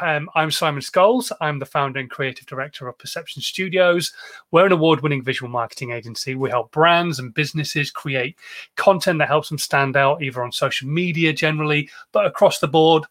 Um, 0.00 0.30
I'm 0.34 0.50
Simon 0.50 0.80
Scholes. 0.80 1.32
I'm 1.40 1.58
the 1.58 1.66
founder 1.66 1.98
and 1.98 2.10
creative 2.10 2.46
director 2.46 2.88
of 2.88 2.98
Perception 2.98 3.42
Studios. 3.42 4.12
We're 4.50 4.66
an 4.66 4.72
award 4.72 5.00
winning 5.00 5.22
visual 5.22 5.50
marketing 5.50 5.90
agency. 5.90 6.34
We 6.34 6.50
help 6.50 6.70
brands 6.70 7.18
and 7.18 7.34
businesses 7.34 7.90
create 7.90 8.36
content 8.76 9.18
that 9.18 9.28
helps 9.28 9.48
them 9.48 9.58
stand 9.58 9.96
out, 9.96 10.22
either 10.22 10.42
on 10.44 10.52
social 10.52 10.88
media 10.88 11.32
generally, 11.32 11.90
but 12.12 12.26
across 12.26 12.58
the 12.58 12.68
board. 12.68 13.04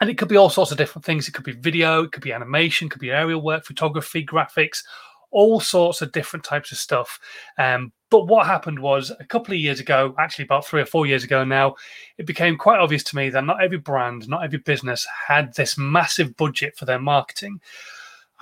And 0.00 0.10
it 0.10 0.18
could 0.18 0.28
be 0.28 0.36
all 0.36 0.50
sorts 0.50 0.70
of 0.70 0.78
different 0.78 1.04
things. 1.04 1.26
It 1.26 1.32
could 1.32 1.44
be 1.44 1.52
video, 1.52 2.04
it 2.04 2.12
could 2.12 2.22
be 2.22 2.32
animation, 2.32 2.86
it 2.86 2.90
could 2.90 3.00
be 3.00 3.10
aerial 3.10 3.42
work, 3.42 3.64
photography, 3.64 4.24
graphics, 4.24 4.84
all 5.30 5.60
sorts 5.60 6.02
of 6.02 6.12
different 6.12 6.44
types 6.44 6.72
of 6.72 6.78
stuff. 6.78 7.18
Um, 7.58 7.92
but 8.12 8.26
what 8.26 8.46
happened 8.46 8.78
was 8.78 9.10
a 9.18 9.24
couple 9.24 9.54
of 9.54 9.60
years 9.60 9.80
ago, 9.80 10.14
actually 10.18 10.44
about 10.44 10.66
three 10.66 10.82
or 10.82 10.84
four 10.84 11.06
years 11.06 11.24
ago 11.24 11.44
now, 11.44 11.76
it 12.18 12.26
became 12.26 12.58
quite 12.58 12.78
obvious 12.78 13.02
to 13.04 13.16
me 13.16 13.30
that 13.30 13.42
not 13.42 13.62
every 13.62 13.78
brand, 13.78 14.28
not 14.28 14.44
every 14.44 14.58
business 14.58 15.06
had 15.28 15.54
this 15.54 15.78
massive 15.78 16.36
budget 16.36 16.76
for 16.76 16.84
their 16.84 16.98
marketing. 16.98 17.58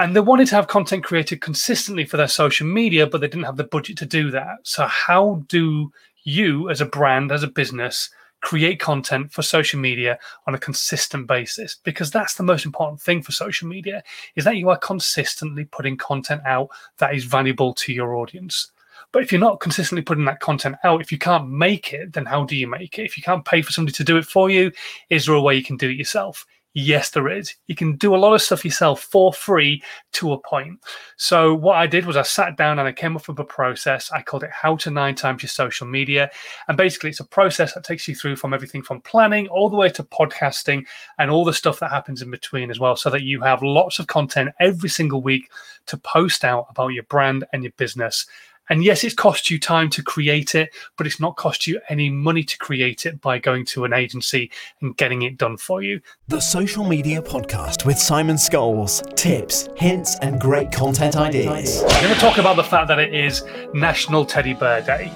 And 0.01 0.17
they 0.17 0.21
wanted 0.21 0.49
to 0.49 0.57
have 0.57 0.67
content 0.67 1.05
created 1.05 1.41
consistently 1.41 2.05
for 2.05 2.17
their 2.17 2.27
social 2.27 2.67
media, 2.67 3.07
but 3.07 3.21
they 3.21 3.29
didn't 3.29 3.45
have 3.45 3.59
the 3.59 3.63
budget 3.63 3.97
to 3.99 4.07
do 4.07 4.33
that. 4.33 4.57
So, 4.65 4.87
how 4.87 5.45
do 5.47 5.93
you, 6.25 6.69
as 6.69 6.81
a 6.81 6.87
brand, 6.87 7.31
as 7.31 7.45
a 7.45 7.49
business, 7.49 8.11
create 8.41 8.81
content 8.81 9.33
for 9.33 9.43
social 9.43 9.79
media 9.79 10.19
on 10.49 10.55
a 10.57 10.59
consistent 10.59 11.29
basis 11.29 11.77
because 11.85 12.11
that's 12.11 12.35
the 12.35 12.43
most 12.43 12.67
important 12.67 13.01
thing 13.01 13.23
for 13.23 13.31
social 13.31 13.69
media 13.69 14.03
is 14.35 14.45
that 14.45 14.57
you 14.57 14.69
are 14.69 14.79
consistently 14.79 15.65
putting 15.67 15.97
content 15.97 16.41
out 16.45 16.71
that 16.99 17.15
is 17.15 17.23
valuable 17.23 17.73
to 17.73 17.93
your 17.93 18.17
audience 18.17 18.73
but 19.13 19.23
if 19.23 19.33
you're 19.33 19.41
not 19.41 19.61
consistently 19.61 20.03
putting 20.03 20.25
that 20.25 20.41
content 20.41 20.77
out 20.85 21.01
if 21.01 21.11
you 21.11 21.19
can't 21.19 21.49
make 21.49 21.93
it 21.93 22.13
then 22.13 22.27
how 22.27 22.45
do 22.45 22.57
you 22.57 22.67
make 22.67 22.99
it 22.99 23.05
if 23.05 23.17
you 23.17 23.23
can't 23.23 23.45
pay 23.45 23.63
for 23.63 23.73
somebody 23.73 23.95
to 23.95 24.05
do 24.05 24.17
it 24.17 24.25
for 24.25 24.51
you 24.51 24.71
is 25.09 25.27
there 25.27 25.35
a 25.35 25.41
way 25.41 25.55
you 25.55 25.65
can 25.65 25.77
do 25.77 25.89
it 25.89 25.97
yourself 25.97 26.47
Yes, 26.73 27.11
there 27.11 27.29
is. 27.29 27.57
You 27.67 27.75
can 27.75 27.97
do 27.97 28.15
a 28.15 28.17
lot 28.17 28.33
of 28.33 28.41
stuff 28.41 28.65
yourself 28.65 29.03
for 29.03 29.33
free 29.33 29.83
to 30.13 30.33
a 30.33 30.39
point. 30.39 30.79
So, 31.17 31.53
what 31.53 31.75
I 31.75 31.89
did 31.89 32.07
was 32.07 32.17
I 32.17 32.23
sat 32.23 32.57
down 32.57 32.79
and 32.79 32.87
I 32.87 32.93
came 32.93 33.17
up 33.17 33.27
with 33.27 33.41
a 33.41 33.45
process. 33.45 34.13
I 34.13 34.23
called 34.23 34.45
it 34.45 34.53
How 34.53 34.77
to 34.77 34.91
Nine 34.91 35.17
Times 35.17 35.43
Your 35.43 35.49
Social 35.49 35.89
Media. 35.89 36.31
And 36.69 36.77
basically, 36.77 37.11
it's 37.11 37.19
a 37.19 37.25
process 37.25 37.75
that 37.75 37.83
takes 37.83 38.07
you 38.07 38.15
through 38.15 38.37
from 38.37 38.55
everything 38.55 38.83
from 38.83 39.01
planning 39.01 39.49
all 39.49 39.69
the 39.69 39.77
way 39.77 39.89
to 39.89 40.05
podcasting 40.05 40.87
and 41.19 41.29
all 41.29 41.45
the 41.45 41.53
stuff 41.53 41.81
that 41.81 41.91
happens 41.91 42.23
in 42.23 42.31
between 42.31 42.71
as 42.71 42.79
well, 42.79 42.95
so 42.95 43.11
that 43.11 43.23
you 43.23 43.41
have 43.41 43.65
lots 43.65 43.99
of 43.99 44.07
content 44.07 44.51
every 44.61 44.89
single 44.89 45.23
week 45.23 45.51
to 45.87 45.97
post 45.97 46.45
out 46.45 46.67
about 46.71 46.89
your 46.89 47.05
brand 47.05 47.45
and 47.53 47.65
your 47.65 47.73
business. 47.79 48.27
And 48.71 48.85
yes, 48.85 49.03
it's 49.03 49.17
cost 49.17 49.51
you 49.51 49.59
time 49.59 49.91
to 49.91 50.03
create 50.03 50.55
it, 50.55 50.73
but 50.97 51.05
it's 51.05 51.19
not 51.19 51.37
cost 51.37 51.67
you 51.67 51.81
any 51.89 52.09
money 52.09 52.45
to 52.45 52.57
create 52.57 53.05
it 53.05 53.21
by 53.21 53.37
going 53.37 53.65
to 53.67 53.85
an 53.85 53.93
agency 53.93 54.49
and 54.81 54.97
getting 54.97 55.23
it 55.23 55.37
done 55.37 55.57
for 55.57 55.83
you. 55.83 56.01
The 56.29 56.39
Social 56.39 56.85
Media 56.85 57.21
Podcast 57.21 57.85
with 57.85 57.99
Simon 57.99 58.37
Scholes. 58.37 59.03
Tips, 59.17 59.69
hints, 59.77 60.17
and 60.23 60.41
great 60.41 60.71
content 60.71 61.17
ideas. 61.17 61.83
I'm 61.83 62.03
going 62.05 62.15
to 62.15 62.21
talk 62.21 62.39
about 62.39 62.55
the 62.55 62.63
fact 62.63 62.87
that 62.87 63.01
it 63.01 63.13
is 63.13 63.43
National 63.75 64.25
Teddy 64.25 64.55
Bear 64.55 64.83
Day. 64.83 65.11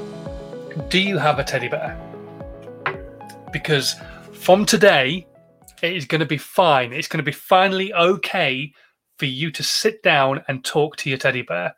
Do 0.88 0.98
you 0.98 1.16
have 1.18 1.38
a 1.38 1.44
teddy 1.44 1.68
bear? 1.68 1.96
Because 3.52 3.94
from 4.32 4.66
today, 4.66 5.28
it 5.80 5.96
is 5.96 6.06
going 6.06 6.18
to 6.18 6.26
be 6.26 6.38
fine. 6.38 6.92
It's 6.92 7.06
going 7.06 7.18
to 7.18 7.24
be 7.24 7.30
finally 7.30 7.94
okay 7.94 8.72
for 9.20 9.26
you 9.26 9.52
to 9.52 9.62
sit 9.62 10.02
down 10.02 10.42
and 10.48 10.64
talk 10.64 10.96
to 10.96 11.08
your 11.08 11.18
teddy 11.18 11.42
bear 11.42 11.76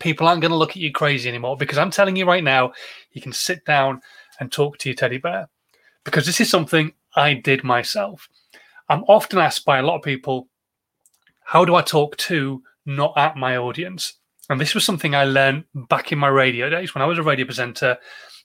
people 0.00 0.26
aren't 0.26 0.40
going 0.40 0.50
to 0.50 0.56
look 0.56 0.70
at 0.70 0.76
you 0.76 0.90
crazy 0.90 1.28
anymore 1.28 1.56
because 1.56 1.78
I'm 1.78 1.90
telling 1.90 2.16
you 2.16 2.26
right 2.26 2.42
now, 2.42 2.72
you 3.12 3.20
can 3.20 3.32
sit 3.32 3.64
down 3.64 4.00
and 4.40 4.50
talk 4.50 4.78
to 4.78 4.88
your 4.88 4.96
teddy 4.96 5.18
bear 5.18 5.48
because 6.04 6.26
this 6.26 6.40
is 6.40 6.50
something 6.50 6.92
I 7.14 7.34
did 7.34 7.62
myself. 7.62 8.28
I'm 8.88 9.04
often 9.04 9.38
asked 9.38 9.64
by 9.64 9.78
a 9.78 9.82
lot 9.82 9.96
of 9.96 10.02
people, 10.02 10.48
how 11.44 11.64
do 11.64 11.74
I 11.74 11.82
talk 11.82 12.16
to, 12.16 12.62
not 12.86 13.16
at 13.16 13.36
my 13.36 13.56
audience? 13.56 14.14
And 14.48 14.60
this 14.60 14.74
was 14.74 14.84
something 14.84 15.14
I 15.14 15.24
learned 15.24 15.64
back 15.74 16.10
in 16.10 16.18
my 16.18 16.28
radio 16.28 16.68
days 16.68 16.94
when 16.94 17.02
I 17.02 17.06
was 17.06 17.18
a 17.18 17.22
radio 17.22 17.46
presenter. 17.46 17.98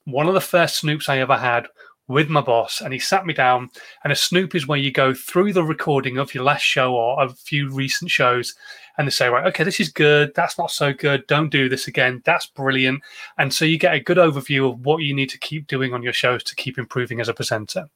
One 0.03 0.27
of 0.27 0.35
the 0.35 0.41
first 0.41 0.83
snoops 0.83 1.09
I 1.09 1.19
ever 1.19 1.37
had 1.37 1.67
with 2.07 2.29
my 2.29 2.41
boss, 2.41 2.81
and 2.81 2.93
he 2.93 2.99
sat 2.99 3.25
me 3.25 3.33
down. 3.33 3.69
And 4.03 4.13
a 4.13 4.15
snoop 4.15 4.53
is 4.55 4.67
where 4.67 4.79
you 4.79 4.91
go 4.91 5.13
through 5.13 5.53
the 5.53 5.63
recording 5.63 6.17
of 6.17 6.33
your 6.33 6.43
last 6.43 6.61
show 6.61 6.93
or 6.95 7.23
a 7.23 7.29
few 7.29 7.69
recent 7.69 8.11
shows, 8.11 8.55
and 8.97 9.07
they 9.07 9.11
say, 9.11 9.27
right, 9.27 9.45
okay, 9.47 9.63
this 9.63 9.79
is 9.79 9.89
good. 9.89 10.31
That's 10.35 10.57
not 10.57 10.71
so 10.71 10.93
good. 10.93 11.27
Don't 11.27 11.49
do 11.49 11.67
this 11.67 11.87
again. 11.87 12.21
That's 12.25 12.45
brilliant. 12.45 13.01
And 13.37 13.53
so 13.53 13.65
you 13.65 13.77
get 13.77 13.93
a 13.93 13.99
good 13.99 14.17
overview 14.17 14.71
of 14.71 14.85
what 14.85 15.01
you 15.01 15.13
need 15.13 15.29
to 15.31 15.39
keep 15.39 15.67
doing 15.67 15.93
on 15.93 16.03
your 16.03 16.13
shows 16.13 16.43
to 16.43 16.55
keep 16.55 16.77
improving 16.77 17.19
as 17.19 17.27
a 17.27 17.33
presenter. 17.33 17.89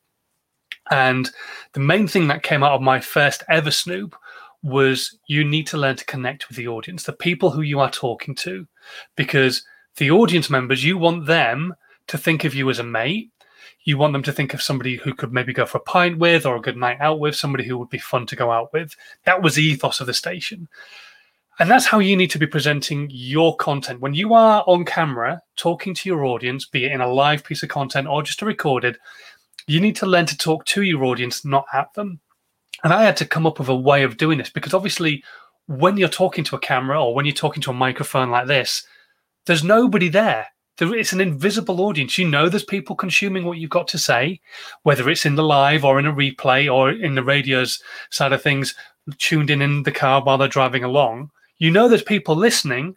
And 0.92 1.30
the 1.74 1.80
main 1.80 2.08
thing 2.08 2.28
that 2.28 2.44
came 2.44 2.64
out 2.64 2.74
of 2.74 2.81
my 2.81 3.00
first 3.00 3.44
ever 3.48 3.72
Snoop 3.72 4.16
was 4.62 5.18
you 5.28 5.46
need 5.46 5.68
to 5.68 5.78
learn 5.78 5.96
to 5.96 6.06
connect 6.06 6.50
with 6.50 6.58
the 6.58 6.68
audience, 6.68 7.03
the 7.03 7.14
people 7.14 7.52
who 7.52 7.62
you 7.62 7.80
are 7.80 7.92
talking 7.92 8.36
to, 8.36 8.68
because 9.16 9.64
the 9.98 10.12
audience 10.12 10.50
members, 10.50 10.84
you 10.84 10.98
want 10.98 11.28
them 11.28 11.74
to 12.08 12.18
think 12.18 12.44
of 12.44 12.56
you 12.56 12.69
as 12.69 12.80
a 12.80 12.84
mate 12.84 13.31
you 13.84 13.97
want 13.97 14.13
them 14.13 14.24
to 14.24 14.31
think 14.31 14.53
of 14.53 14.62
somebody 14.62 14.97
who 14.97 15.13
could 15.13 15.34
maybe 15.34 15.53
go 15.53 15.66
for 15.66 15.80
a 15.80 15.81
pint 15.81 16.18
with 16.18 16.46
or 16.46 16.56
a 16.56 16.62
good 16.62 16.78
night 16.78 16.97
out 17.00 17.19
with, 17.19 17.35
somebody 17.35 17.66
who 17.66 17.78
would 17.78 17.90
be 17.90 17.97
fun 17.97 18.25
to 18.28 18.35
go 18.35 18.52
out 18.52 18.72
with. 18.74 18.96
That 19.25 19.41
was 19.41 19.56
the 19.56 19.63
ethos 19.63 20.00
of 20.00 20.07
the 20.07 20.13
station. 20.13 20.68
And 21.59 21.69
that's 21.69 21.85
how 21.85 22.00
you 22.00 22.16
need 22.16 22.31
to 22.31 22.40
be 22.40 22.47
presenting 22.47 23.09
your 23.12 23.56
content. 23.57 24.00
When 24.00 24.13
you 24.13 24.34
are 24.34 24.63
on 24.66 24.85
camera 24.85 25.41
talking 25.57 25.94
to 25.94 26.07
your 26.07 26.24
audience, 26.24 26.66
be 26.66 26.85
it 26.85 26.94
in 26.94 27.02
a 27.02 27.12
live 27.12 27.44
piece 27.44 27.63
of 27.63 27.69
content 27.69 28.07
or 28.07 28.24
just 28.24 28.41
a 28.41 28.46
recorded, 28.46 28.97
you 29.68 29.81
need 29.81 29.97
to 29.97 30.06
learn 30.06 30.25
to 30.28 30.38
talk 30.38 30.66
to 30.66 30.84
your 30.84 31.03
audience, 31.03 31.44
not 31.44 31.66
at 31.74 31.94
them. 31.94 32.22
And 32.84 32.94
I 32.94 33.03
had 33.03 33.18
to 33.18 33.25
come 33.25 33.46
up 33.46 33.59
with 33.59 33.68
a 33.68 33.75
way 33.75 34.03
of 34.03 34.16
doing 34.16 34.38
this 34.38 34.50
because 34.50 34.74
obviously, 34.74 35.24
when 35.68 35.97
you're 35.97 36.09
talking 36.09 36.44
to 36.46 36.56
a 36.56 36.59
camera 36.59 37.03
or 37.03 37.13
when 37.13 37.25
you're 37.25 37.36
talking 37.36 37.62
to 37.63 37.72
a 37.72 37.74
microphone 37.74 38.31
like 38.31 38.47
this, 38.47 38.88
there's 39.46 39.63
nobody 39.63 40.07
there 40.07 40.47
it's 40.82 41.14
an 41.14 41.22
invisible 41.22 41.82
audience. 41.82 42.18
You 42.18 42.28
know, 42.28 42.50
there's 42.50 42.64
people 42.64 42.96
consuming 42.96 43.46
what 43.46 43.58
you've 43.58 43.70
got 43.70 43.88
to 43.90 43.98
say, 43.98 44.40
whether 44.84 45.10
it's 45.10 45.26
in 45.26 45.36
the 45.36 45.44
live 45.44 45.84
or 45.84 46.00
in 46.00 46.06
a 46.06 46.14
replay 46.14 46.74
or 46.74 46.92
in 46.92 47.16
the 47.16 47.24
radio's 47.24 47.82
side 48.10 48.34
of 48.34 48.42
things, 48.42 48.76
tuned 49.18 49.50
in 49.50 49.62
in 49.62 49.84
the 49.84 49.92
car 49.92 50.24
while 50.24 50.38
they're 50.38 50.48
driving 50.48 50.84
along. 50.84 51.32
You 51.58 51.72
know, 51.72 51.88
there's 51.88 52.04
people 52.04 52.36
listening, 52.36 52.96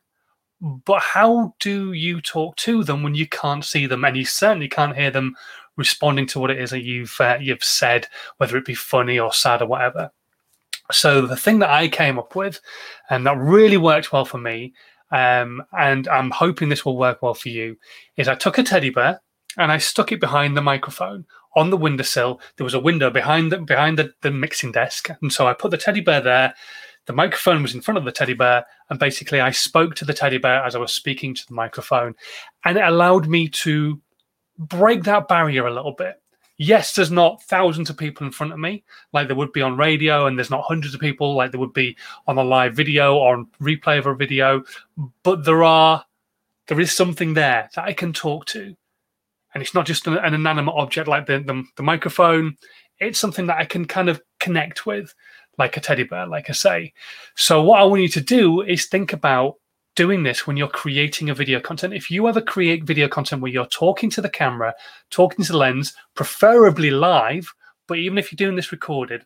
but 0.60 1.02
how 1.02 1.54
do 1.58 1.92
you 1.92 2.20
talk 2.20 2.56
to 2.56 2.84
them 2.84 3.02
when 3.02 3.14
you 3.14 3.26
can't 3.26 3.64
see 3.64 3.86
them 3.86 4.04
and 4.04 4.16
you 4.16 4.24
certainly 4.24 4.68
can't 4.68 4.96
hear 4.96 5.10
them 5.10 5.34
responding 5.76 6.26
to 6.28 6.38
what 6.38 6.50
it 6.50 6.60
is 6.60 6.70
that 6.70 6.84
you've 6.84 7.16
uh, 7.20 7.38
you've 7.40 7.64
said, 7.64 8.06
whether 8.36 8.56
it 8.56 8.64
be 8.64 8.74
funny 8.74 9.18
or 9.18 9.32
sad 9.32 9.62
or 9.62 9.66
whatever? 9.66 10.12
So 10.90 11.22
the 11.22 11.36
thing 11.36 11.58
that 11.60 11.70
I 11.70 11.88
came 11.88 12.18
up 12.18 12.36
with, 12.36 12.60
and 13.10 13.26
that 13.26 13.38
really 13.38 13.76
worked 13.76 14.12
well 14.12 14.24
for 14.24 14.38
me, 14.38 14.74
um, 15.12 15.62
and 15.78 16.08
I'm 16.08 16.30
hoping 16.30 16.68
this 16.68 16.84
will 16.84 16.96
work 16.96 17.22
well 17.22 17.34
for 17.34 17.50
you, 17.50 17.76
is 18.16 18.28
I 18.28 18.34
took 18.34 18.58
a 18.58 18.62
teddy 18.62 18.90
bear 18.90 19.20
and 19.58 19.70
I 19.70 19.78
stuck 19.78 20.10
it 20.10 20.20
behind 20.20 20.56
the 20.56 20.62
microphone 20.62 21.26
on 21.54 21.70
the 21.70 21.76
windowsill. 21.76 22.40
There 22.56 22.64
was 22.64 22.74
a 22.74 22.80
window 22.80 23.10
behind 23.10 23.52
the, 23.52 23.58
behind 23.58 23.98
the, 23.98 24.14
the 24.22 24.30
mixing 24.30 24.72
desk, 24.72 25.10
and 25.20 25.32
so 25.32 25.46
I 25.46 25.52
put 25.52 25.70
the 25.70 25.76
teddy 25.76 26.00
bear 26.00 26.20
there. 26.20 26.54
The 27.06 27.12
microphone 27.12 27.62
was 27.62 27.74
in 27.74 27.82
front 27.82 27.98
of 27.98 28.04
the 28.04 28.12
teddy 28.12 28.32
bear, 28.32 28.64
and 28.88 28.98
basically 28.98 29.40
I 29.40 29.50
spoke 29.50 29.94
to 29.96 30.04
the 30.04 30.14
teddy 30.14 30.38
bear 30.38 30.64
as 30.64 30.74
I 30.74 30.78
was 30.78 30.94
speaking 30.94 31.34
to 31.34 31.46
the 31.46 31.54
microphone, 31.54 32.14
and 32.64 32.78
it 32.78 32.84
allowed 32.84 33.28
me 33.28 33.48
to 33.48 34.00
break 34.58 35.04
that 35.04 35.28
barrier 35.28 35.66
a 35.66 35.74
little 35.74 35.92
bit 35.92 36.21
yes, 36.62 36.94
there's 36.94 37.10
not 37.10 37.42
thousands 37.42 37.90
of 37.90 37.96
people 37.96 38.26
in 38.26 38.32
front 38.32 38.52
of 38.52 38.58
me 38.58 38.84
like 39.12 39.26
there 39.26 39.36
would 39.36 39.52
be 39.52 39.62
on 39.62 39.76
radio, 39.76 40.26
and 40.26 40.38
there's 40.38 40.50
not 40.50 40.64
hundreds 40.64 40.94
of 40.94 41.00
people 41.00 41.34
like 41.34 41.50
there 41.50 41.60
would 41.60 41.72
be 41.72 41.96
on 42.26 42.38
a 42.38 42.44
live 42.44 42.74
video 42.74 43.16
or 43.16 43.34
on 43.34 43.46
replay 43.60 43.98
of 43.98 44.06
a 44.06 44.14
video, 44.14 44.62
but 45.22 45.44
there 45.44 45.64
are 45.64 46.04
there 46.68 46.80
is 46.80 46.92
something 46.92 47.34
there 47.34 47.68
that 47.74 47.84
I 47.84 47.92
can 47.92 48.12
talk 48.12 48.46
to. 48.46 48.74
And 49.54 49.62
it's 49.62 49.74
not 49.74 49.84
just 49.84 50.06
an, 50.06 50.16
an 50.16 50.32
inanimate 50.32 50.74
object 50.74 51.08
like 51.08 51.26
the, 51.26 51.40
the, 51.40 51.64
the 51.76 51.82
microphone. 51.82 52.56
It's 53.00 53.18
something 53.18 53.46
that 53.48 53.58
I 53.58 53.64
can 53.64 53.84
kind 53.84 54.08
of 54.08 54.22
connect 54.38 54.86
with, 54.86 55.12
like 55.58 55.76
a 55.76 55.80
teddy 55.80 56.04
bear, 56.04 56.26
like 56.26 56.48
I 56.48 56.54
say. 56.54 56.94
So 57.34 57.62
what 57.62 57.80
I 57.80 57.84
want 57.84 58.02
you 58.02 58.08
to 58.08 58.20
do 58.20 58.62
is 58.62 58.86
think 58.86 59.12
about 59.12 59.56
doing 59.94 60.22
this 60.22 60.46
when 60.46 60.56
you're 60.56 60.68
creating 60.68 61.30
a 61.30 61.34
video 61.34 61.60
content. 61.60 61.94
If 61.94 62.10
you 62.10 62.28
ever 62.28 62.40
create 62.40 62.84
video 62.84 63.08
content 63.08 63.42
where 63.42 63.52
you're 63.52 63.66
talking 63.66 64.10
to 64.10 64.20
the 64.20 64.28
camera, 64.28 64.74
talking 65.10 65.44
to 65.44 65.52
the 65.52 65.58
lens, 65.58 65.94
preferably 66.14 66.90
live, 66.90 67.52
but 67.86 67.98
even 67.98 68.18
if 68.18 68.32
you're 68.32 68.36
doing 68.36 68.56
this 68.56 68.72
recorded, 68.72 69.24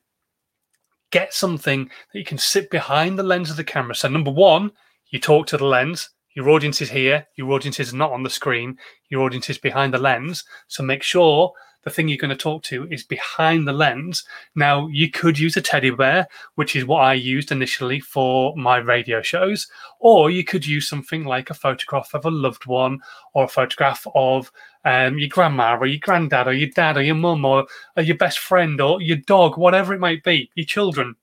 get 1.11 1.33
something 1.33 1.85
that 2.13 2.19
you 2.19 2.25
can 2.25 2.39
sit 2.39 2.71
behind 2.71 3.19
the 3.19 3.23
lens 3.23 3.51
of 3.51 3.57
the 3.57 3.65
camera. 3.65 3.95
So, 3.95 4.09
number 4.09 4.31
one, 4.31 4.73
you 5.11 5.21
talk 5.21 5.47
to 5.49 5.57
the 5.57 5.67
lens. 5.67 6.11
Your 6.35 6.51
audience 6.51 6.83
is 6.83 6.91
here. 6.91 7.27
Your 7.37 7.53
audience 7.53 7.81
is 7.81 7.95
not 7.95 8.13
on 8.13 8.23
the 8.23 8.31
screen. 8.31 8.77
Your 9.09 9.23
audience 9.23 9.49
is 9.49 9.57
behind 9.57 9.95
the 9.95 9.99
lens. 9.99 10.45
So 10.69 10.83
make 10.83 11.03
sure 11.03 11.53
the 11.87 11.91
thing 11.93 12.09
you're 12.09 12.19
going 12.19 12.31
to 12.31 12.37
talk 12.37 12.65
to 12.65 12.89
is 12.91 13.05
behind 13.05 13.67
the 13.67 13.73
lens. 13.73 14.25
Now, 14.57 14.89
you 14.89 15.09
could 15.09 15.39
use 15.39 15.57
a 15.57 15.61
teddy 15.61 15.91
bear, 15.91 16.27
which 16.57 16.75
is 16.75 16.85
what 16.85 17.05
I 17.05 17.15
used 17.15 17.53
initially 17.53 18.01
for 18.01 18.57
my 18.57 18.79
radio 18.79 19.23
shows, 19.23 19.69
or 20.01 20.29
you 20.29 20.43
could 20.43 20.67
use 20.67 20.89
something 20.89 21.25
like 21.25 21.49
a 21.49 21.55
photograph 21.55 22.13
of 22.13 22.25
a 22.25 22.31
loved 22.31 22.67
one 22.67 22.99
or 23.35 23.45
a 23.45 23.49
photograph 23.49 24.05
of 24.17 24.51
um, 24.85 25.17
your 25.17 25.29
grandma 25.29 25.77
or 25.77 25.87
your 25.87 26.01
granddad 26.01 26.49
or 26.49 26.55
your 26.55 26.71
dad 26.75 26.97
or 26.97 27.03
your 27.03 27.15
mum 27.15 27.45
or, 27.45 27.69
or 27.97 28.03
your 28.03 28.17
best 28.17 28.41
friend 28.41 28.81
or 28.81 29.01
your 29.01 29.19
dog, 29.19 29.57
whatever 29.57 29.95
it 29.95 30.01
might 30.01 30.25
be, 30.25 30.51
your 30.57 30.67
children. 30.67 31.15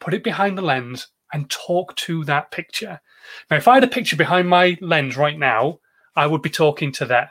put 0.00 0.12
it 0.12 0.22
behind 0.22 0.58
the 0.58 0.62
lens, 0.62 1.08
and 1.32 1.50
talk 1.50 1.96
to 1.96 2.24
that 2.24 2.50
picture. 2.50 3.00
Now, 3.50 3.56
if 3.56 3.66
I 3.66 3.74
had 3.74 3.84
a 3.84 3.88
picture 3.88 4.16
behind 4.16 4.48
my 4.48 4.76
lens 4.82 5.16
right 5.16 5.38
now, 5.38 5.80
I 6.14 6.26
would 6.26 6.42
be 6.42 6.50
talking 6.50 6.92
to 6.92 7.06
there. 7.06 7.30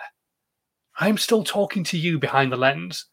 I'm 1.00 1.18
still 1.18 1.44
talking 1.44 1.84
to 1.86 1.98
you 1.98 2.20
behind 2.20 2.52
the 2.52 2.58
lens. 2.58 3.08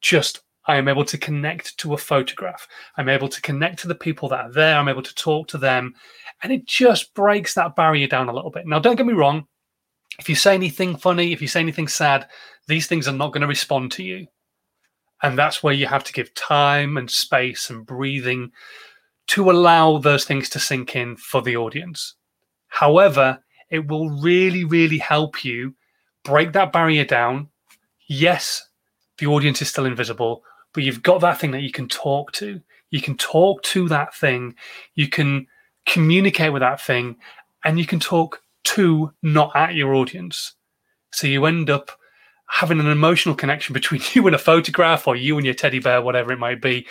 Just 0.00 0.42
I 0.66 0.76
am 0.76 0.86
able 0.86 1.04
to 1.06 1.18
connect 1.18 1.78
to 1.78 1.94
a 1.94 1.98
photograph. 1.98 2.68
I'm 2.96 3.08
able 3.08 3.28
to 3.28 3.40
connect 3.40 3.78
to 3.80 3.88
the 3.88 3.94
people 3.94 4.28
that 4.28 4.40
are 4.40 4.52
there. 4.52 4.76
I'm 4.76 4.88
able 4.88 5.02
to 5.02 5.14
talk 5.14 5.48
to 5.48 5.58
them. 5.58 5.94
And 6.42 6.52
it 6.52 6.66
just 6.66 7.14
breaks 7.14 7.54
that 7.54 7.74
barrier 7.74 8.06
down 8.06 8.28
a 8.28 8.34
little 8.34 8.50
bit. 8.50 8.66
Now, 8.66 8.78
don't 8.78 8.96
get 8.96 9.06
me 9.06 9.14
wrong. 9.14 9.46
If 10.18 10.28
you 10.28 10.34
say 10.34 10.54
anything 10.54 10.96
funny, 10.96 11.32
if 11.32 11.40
you 11.40 11.48
say 11.48 11.60
anything 11.60 11.88
sad, 11.88 12.28
these 12.66 12.86
things 12.86 13.08
are 13.08 13.14
not 13.14 13.32
going 13.32 13.40
to 13.40 13.46
respond 13.46 13.92
to 13.92 14.02
you. 14.04 14.26
And 15.22 15.36
that's 15.36 15.62
where 15.62 15.74
you 15.74 15.86
have 15.86 16.04
to 16.04 16.12
give 16.12 16.34
time 16.34 16.96
and 16.96 17.10
space 17.10 17.70
and 17.70 17.86
breathing 17.86 18.52
to 19.28 19.50
allow 19.50 19.98
those 19.98 20.24
things 20.24 20.48
to 20.50 20.60
sink 20.60 20.94
in 20.94 21.16
for 21.16 21.42
the 21.42 21.56
audience. 21.56 22.14
However, 22.68 23.42
it 23.70 23.86
will 23.88 24.10
really, 24.10 24.64
really 24.64 24.98
help 24.98 25.44
you 25.44 25.74
break 26.28 26.52
that 26.52 26.72
barrier 26.72 27.06
down. 27.06 27.48
Yes, 28.06 28.68
the 29.16 29.26
audience 29.26 29.62
is 29.62 29.70
still 29.70 29.86
invisible, 29.86 30.42
but 30.74 30.82
you've 30.82 31.02
got 31.02 31.22
that 31.22 31.40
thing 31.40 31.52
that 31.52 31.62
you 31.62 31.72
can 31.72 31.88
talk 31.88 32.32
to. 32.32 32.60
You 32.90 33.00
can 33.00 33.16
talk 33.16 33.62
to 33.62 33.88
that 33.88 34.14
thing. 34.14 34.54
You 34.94 35.08
can 35.08 35.46
communicate 35.86 36.52
with 36.52 36.60
that 36.60 36.80
thing, 36.80 37.16
and 37.64 37.78
you 37.78 37.86
can 37.86 37.98
talk 37.98 38.42
to, 38.64 39.12
not 39.22 39.56
at 39.56 39.74
your 39.74 39.94
audience. 39.94 40.54
So 41.12 41.26
you 41.26 41.46
end 41.46 41.70
up 41.70 41.90
having 42.46 42.80
an 42.80 42.86
emotional 42.86 43.34
connection 43.34 43.72
between 43.72 44.02
you 44.12 44.26
and 44.26 44.36
a 44.36 44.38
photograph 44.38 45.08
or 45.08 45.16
you 45.16 45.36
and 45.36 45.46
your 45.46 45.54
teddy 45.54 45.78
bear, 45.78 46.02
whatever 46.02 46.32
it 46.32 46.38
might 46.38 46.60
be. 46.60 46.86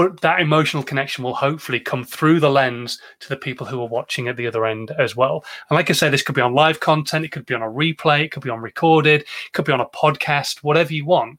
But 0.00 0.22
that 0.22 0.40
emotional 0.40 0.82
connection 0.82 1.24
will 1.24 1.34
hopefully 1.34 1.78
come 1.78 2.04
through 2.04 2.40
the 2.40 2.48
lens 2.48 2.98
to 3.18 3.28
the 3.28 3.36
people 3.36 3.66
who 3.66 3.82
are 3.82 3.86
watching 3.86 4.28
at 4.28 4.38
the 4.38 4.46
other 4.46 4.64
end 4.64 4.92
as 4.92 5.14
well. 5.14 5.44
And 5.68 5.76
like 5.76 5.90
I 5.90 5.92
said, 5.92 6.10
this 6.10 6.22
could 6.22 6.34
be 6.34 6.40
on 6.40 6.54
live 6.54 6.80
content, 6.80 7.26
it 7.26 7.32
could 7.32 7.44
be 7.44 7.52
on 7.52 7.60
a 7.60 7.66
replay, 7.66 8.24
it 8.24 8.32
could 8.32 8.42
be 8.42 8.48
on 8.48 8.62
recorded, 8.62 9.20
it 9.20 9.52
could 9.52 9.66
be 9.66 9.72
on 9.72 9.80
a 9.82 9.88
podcast, 9.90 10.62
whatever 10.62 10.94
you 10.94 11.04
want 11.04 11.38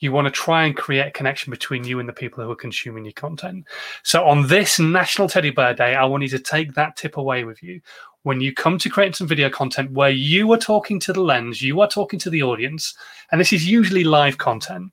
you 0.00 0.12
want 0.12 0.26
to 0.26 0.30
try 0.30 0.64
and 0.64 0.76
create 0.76 1.06
a 1.06 1.10
connection 1.12 1.50
between 1.50 1.84
you 1.84 2.00
and 2.00 2.08
the 2.08 2.12
people 2.12 2.44
who 2.44 2.50
are 2.50 2.56
consuming 2.56 3.04
your 3.04 3.12
content. 3.12 3.66
So 4.02 4.26
on 4.26 4.46
this 4.48 4.78
National 4.78 5.28
Teddy 5.28 5.50
Bear 5.50 5.72
Day, 5.72 5.94
I 5.94 6.04
want 6.04 6.22
you 6.22 6.28
to 6.30 6.38
take 6.38 6.74
that 6.74 6.96
tip 6.96 7.16
away 7.16 7.44
with 7.44 7.62
you. 7.62 7.80
When 8.22 8.40
you 8.40 8.52
come 8.52 8.76
to 8.78 8.90
create 8.90 9.16
some 9.16 9.26
video 9.26 9.48
content 9.48 9.92
where 9.92 10.10
you 10.10 10.52
are 10.52 10.58
talking 10.58 11.00
to 11.00 11.14
the 11.14 11.22
lens, 11.22 11.62
you 11.62 11.80
are 11.80 11.88
talking 11.88 12.18
to 12.18 12.30
the 12.30 12.42
audience, 12.42 12.94
and 13.32 13.40
this 13.40 13.54
is 13.54 13.66
usually 13.66 14.04
live 14.04 14.36
content, 14.36 14.92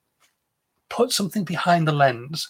put 0.94 1.12
something 1.12 1.44
behind 1.44 1.88
the 1.88 1.92
lens. 1.92 2.50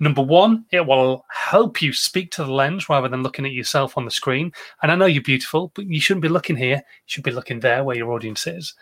Number 0.00 0.20
one, 0.20 0.64
it 0.72 0.84
will 0.84 1.24
help 1.30 1.80
you 1.80 1.92
speak 1.92 2.32
to 2.32 2.44
the 2.44 2.52
lens 2.52 2.88
rather 2.88 3.08
than 3.08 3.22
looking 3.22 3.46
at 3.46 3.52
yourself 3.52 3.96
on 3.96 4.04
the 4.04 4.10
screen. 4.10 4.52
And 4.82 4.90
I 4.90 4.96
know 4.96 5.06
you're 5.06 5.22
beautiful, 5.22 5.70
but 5.76 5.86
you 5.86 6.00
shouldn't 6.00 6.22
be 6.22 6.28
looking 6.28 6.56
here. 6.56 6.78
You 6.78 7.06
should 7.06 7.22
be 7.22 7.30
looking 7.30 7.60
there 7.60 7.84
where 7.84 7.96
your 7.96 8.10
audience 8.10 8.48
is. 8.48 8.74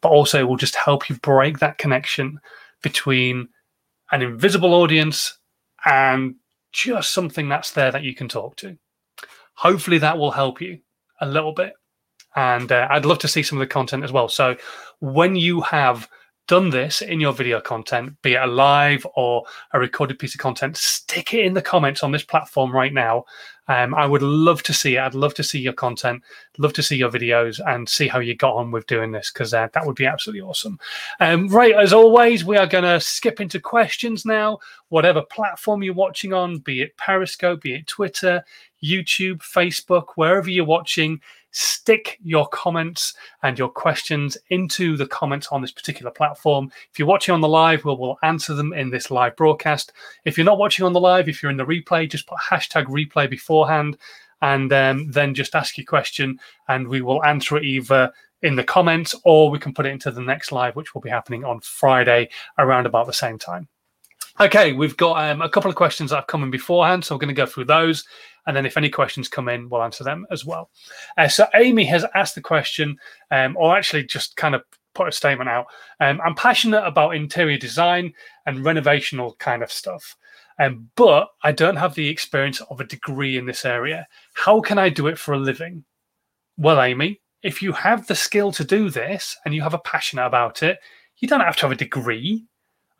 But 0.00 0.10
also, 0.10 0.38
it 0.38 0.48
will 0.48 0.56
just 0.56 0.76
help 0.76 1.10
you 1.10 1.16
break 1.16 1.58
that 1.58 1.78
connection 1.78 2.38
between 2.80 3.48
an 4.12 4.22
invisible 4.22 4.72
audience 4.72 5.36
and 5.84 6.36
just 6.72 7.12
something 7.12 7.48
that's 7.48 7.72
there 7.72 7.90
that 7.90 8.04
you 8.04 8.14
can 8.14 8.28
talk 8.28 8.54
to. 8.58 8.78
Hopefully, 9.54 9.98
that 9.98 10.16
will 10.16 10.30
help 10.30 10.60
you 10.60 10.78
a 11.20 11.26
little 11.26 11.52
bit. 11.52 11.72
And 12.36 12.70
uh, 12.70 12.86
I'd 12.88 13.04
love 13.04 13.18
to 13.18 13.28
see 13.28 13.42
some 13.42 13.58
of 13.58 13.68
the 13.68 13.72
content 13.72 14.04
as 14.04 14.12
well. 14.12 14.28
So, 14.28 14.56
when 15.00 15.34
you 15.34 15.60
have 15.62 16.08
done 16.50 16.68
this 16.68 17.00
in 17.00 17.20
your 17.20 17.32
video 17.32 17.60
content, 17.60 18.20
be 18.22 18.34
it 18.34 18.42
a 18.42 18.46
live 18.46 19.06
or 19.14 19.44
a 19.72 19.78
recorded 19.78 20.18
piece 20.18 20.34
of 20.34 20.40
content, 20.40 20.76
stick 20.76 21.32
it 21.32 21.46
in 21.46 21.54
the 21.54 21.62
comments 21.62 22.02
on 22.02 22.10
this 22.10 22.24
platform 22.24 22.74
right 22.74 22.92
now. 22.92 23.24
Um, 23.68 23.94
I 23.94 24.04
would 24.04 24.22
love 24.22 24.64
to 24.64 24.72
see 24.72 24.96
it. 24.96 24.98
I'd 24.98 25.14
love 25.14 25.32
to 25.34 25.44
see 25.44 25.60
your 25.60 25.74
content, 25.74 26.24
love 26.58 26.72
to 26.72 26.82
see 26.82 26.96
your 26.96 27.08
videos 27.08 27.60
and 27.64 27.88
see 27.88 28.08
how 28.08 28.18
you 28.18 28.34
got 28.34 28.56
on 28.56 28.72
with 28.72 28.88
doing 28.88 29.12
this 29.12 29.30
because 29.30 29.54
uh, 29.54 29.68
that 29.72 29.86
would 29.86 29.94
be 29.94 30.06
absolutely 30.06 30.40
awesome. 30.40 30.80
Um, 31.20 31.46
right, 31.46 31.76
as 31.76 31.92
always, 31.92 32.44
we 32.44 32.56
are 32.56 32.66
going 32.66 32.82
to 32.82 32.98
skip 32.98 33.40
into 33.40 33.60
questions 33.60 34.24
now. 34.24 34.58
Whatever 34.88 35.22
platform 35.22 35.84
you're 35.84 35.94
watching 35.94 36.32
on, 36.32 36.58
be 36.58 36.82
it 36.82 36.96
Periscope, 36.96 37.60
be 37.60 37.74
it 37.74 37.86
Twitter, 37.86 38.44
YouTube, 38.82 39.38
Facebook, 39.38 40.06
wherever 40.16 40.50
you're 40.50 40.64
watching, 40.64 41.20
stick 41.52 42.18
your 42.22 42.46
comments 42.48 43.14
and 43.42 43.58
your 43.58 43.68
questions 43.68 44.36
into 44.50 44.96
the 44.96 45.06
comments 45.06 45.48
on 45.48 45.60
this 45.60 45.72
particular 45.72 46.10
platform. 46.10 46.70
If 46.92 46.98
you're 46.98 47.08
watching 47.08 47.34
on 47.34 47.40
the 47.40 47.48
live, 47.48 47.84
we'll, 47.84 47.98
we'll 47.98 48.18
answer 48.22 48.54
them 48.54 48.72
in 48.72 48.90
this 48.90 49.10
live 49.10 49.36
broadcast. 49.36 49.92
If 50.24 50.36
you're 50.36 50.44
not 50.44 50.58
watching 50.58 50.84
on 50.84 50.92
the 50.92 51.00
live, 51.00 51.28
if 51.28 51.42
you're 51.42 51.50
in 51.50 51.56
the 51.56 51.66
replay, 51.66 52.08
just 52.08 52.26
put 52.26 52.38
hashtag 52.38 52.86
replay 52.86 53.28
beforehand 53.28 53.96
and 54.42 54.72
um, 54.72 55.10
then 55.10 55.34
just 55.34 55.54
ask 55.54 55.76
your 55.76 55.86
question 55.86 56.38
and 56.68 56.88
we 56.88 57.02
will 57.02 57.24
answer 57.24 57.56
it 57.56 57.64
either 57.64 58.12
in 58.42 58.56
the 58.56 58.64
comments 58.64 59.14
or 59.24 59.50
we 59.50 59.58
can 59.58 59.74
put 59.74 59.86
it 59.86 59.90
into 59.90 60.10
the 60.10 60.20
next 60.20 60.50
live, 60.50 60.76
which 60.76 60.94
will 60.94 61.02
be 61.02 61.10
happening 61.10 61.44
on 61.44 61.60
Friday 61.60 62.28
around 62.58 62.86
about 62.86 63.06
the 63.06 63.12
same 63.12 63.38
time. 63.38 63.68
Okay, 64.40 64.72
we've 64.72 64.96
got 64.96 65.22
um, 65.22 65.42
a 65.42 65.50
couple 65.50 65.68
of 65.68 65.76
questions 65.76 66.08
that 66.08 66.16
have 66.16 66.26
come 66.26 66.42
in 66.42 66.50
beforehand, 66.50 67.04
so 67.04 67.14
we're 67.14 67.18
going 67.18 67.28
to 67.28 67.34
go 67.34 67.44
through 67.44 67.66
those. 67.66 68.06
And 68.46 68.56
then 68.56 68.64
if 68.64 68.78
any 68.78 68.88
questions 68.88 69.28
come 69.28 69.50
in, 69.50 69.68
we'll 69.68 69.82
answer 69.82 70.02
them 70.02 70.26
as 70.30 70.46
well. 70.46 70.70
Uh, 71.18 71.28
so 71.28 71.46
Amy 71.54 71.84
has 71.84 72.06
asked 72.14 72.36
the 72.36 72.40
question, 72.40 72.96
um, 73.30 73.54
or 73.58 73.76
actually 73.76 74.04
just 74.04 74.36
kind 74.36 74.54
of 74.54 74.62
put 74.94 75.08
a 75.08 75.12
statement 75.12 75.50
out. 75.50 75.66
Um, 76.00 76.22
I'm 76.24 76.34
passionate 76.34 76.86
about 76.86 77.14
interior 77.14 77.58
design 77.58 78.14
and 78.46 78.64
renovational 78.64 79.34
kind 79.34 79.62
of 79.62 79.70
stuff, 79.70 80.16
um, 80.58 80.88
but 80.96 81.28
I 81.44 81.52
don't 81.52 81.76
have 81.76 81.94
the 81.94 82.08
experience 82.08 82.62
of 82.62 82.80
a 82.80 82.86
degree 82.86 83.36
in 83.36 83.44
this 83.44 83.66
area. 83.66 84.06
How 84.32 84.62
can 84.62 84.78
I 84.78 84.88
do 84.88 85.06
it 85.08 85.18
for 85.18 85.34
a 85.34 85.38
living? 85.38 85.84
Well, 86.56 86.80
Amy, 86.80 87.20
if 87.42 87.60
you 87.60 87.72
have 87.72 88.06
the 88.06 88.16
skill 88.16 88.52
to 88.52 88.64
do 88.64 88.88
this 88.88 89.36
and 89.44 89.54
you 89.54 89.60
have 89.60 89.74
a 89.74 89.78
passion 89.78 90.18
about 90.18 90.62
it, 90.62 90.78
you 91.18 91.28
don't 91.28 91.40
have 91.40 91.56
to 91.56 91.62
have 91.62 91.72
a 91.72 91.76
degree. 91.76 92.46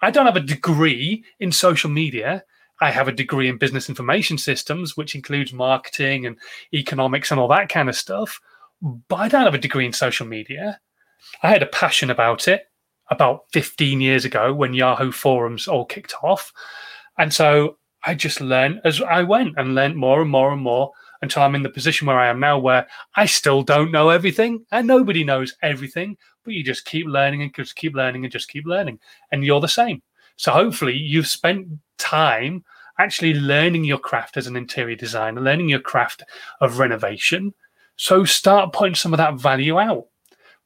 I 0.03 0.11
don't 0.11 0.27
have 0.27 0.37
a 0.37 0.41
degree 0.41 1.25
in 1.39 1.53
social 1.53 1.91
media. 1.91 2.45
I 2.81 2.91
have 2.91 3.09
a 3.09 3.13
degree 3.13 3.49
in 3.49 3.59
business 3.59 3.89
information 3.89 4.39
systems, 4.39 4.97
which 4.97 5.15
includes 5.15 5.53
marketing 5.53 6.27
and 6.27 6.37
economics 6.73 7.31
and 7.31 7.39
all 7.39 7.49
that 7.49 7.69
kind 7.69 7.89
of 7.89 7.97
stuff. 7.97 8.41
But 8.81 9.17
I 9.17 9.29
don't 9.29 9.45
have 9.45 9.55
a 9.55 9.59
degree 9.59 9.85
in 9.85 9.93
social 9.93 10.27
media. 10.27 10.81
I 11.43 11.51
had 11.51 11.63
a 11.63 11.67
passion 11.67 12.11
about 12.11 12.49
it 12.49 12.65
about 13.11 13.45
15 13.53 14.01
years 14.01 14.25
ago 14.25 14.55
when 14.55 14.73
Yahoo 14.73 15.13
forums 15.13 15.69
all 15.69 15.85
kicked 15.85 16.15
off. 16.23 16.53
And 17.19 17.33
so 17.33 17.77
I 18.05 18.15
just 18.15 18.41
learned 18.41 18.81
as 18.85 19.03
I 19.03 19.23
went 19.25 19.55
and 19.59 19.75
learned 19.75 19.97
more 19.97 20.23
and 20.23 20.31
more 20.31 20.53
and 20.53 20.63
more 20.63 20.93
until 21.21 21.43
I'm 21.43 21.55
in 21.55 21.63
the 21.63 21.69
position 21.69 22.07
where 22.07 22.19
I 22.19 22.29
am 22.29 22.41
now, 22.41 22.59
where 22.59 22.87
I 23.17 23.27
still 23.27 23.63
don't 23.63 23.93
know 23.93 24.09
everything 24.09 24.65
and 24.73 24.87
nobody 24.87 25.25
knows 25.25 25.55
everything, 25.63 26.17
but 26.45 26.55
you 26.55 26.65
just 26.65 26.85
keep 26.85 27.07
learning 27.07 27.43
and 27.43 27.55
just 27.55 27.77
keep 27.77 27.95
learning 27.95 28.25
and 28.25 28.33
just 28.33 28.49
keep 28.49 28.67
learning. 28.67 28.99
And 29.33 29.45
you're 29.45 29.61
the 29.61 29.69
same. 29.69 30.03
So 30.37 30.53
hopefully 30.53 30.97
you've 30.97 31.27
spent 31.27 31.69
time 31.99 32.65
actually 32.99 33.35
learning 33.35 33.85
your 33.85 33.99
craft 33.99 34.37
as 34.37 34.47
an 34.47 34.57
interior 34.57 34.97
designer, 34.97 35.41
learning 35.41 35.69
your 35.69 35.81
craft 35.81 36.23
of 36.61 36.79
renovation. 36.79 37.55
So 37.97 38.25
start 38.25 38.73
putting 38.73 38.95
some 38.95 39.13
of 39.13 39.19
that 39.19 39.35
value 39.35 39.79
out, 39.79 40.07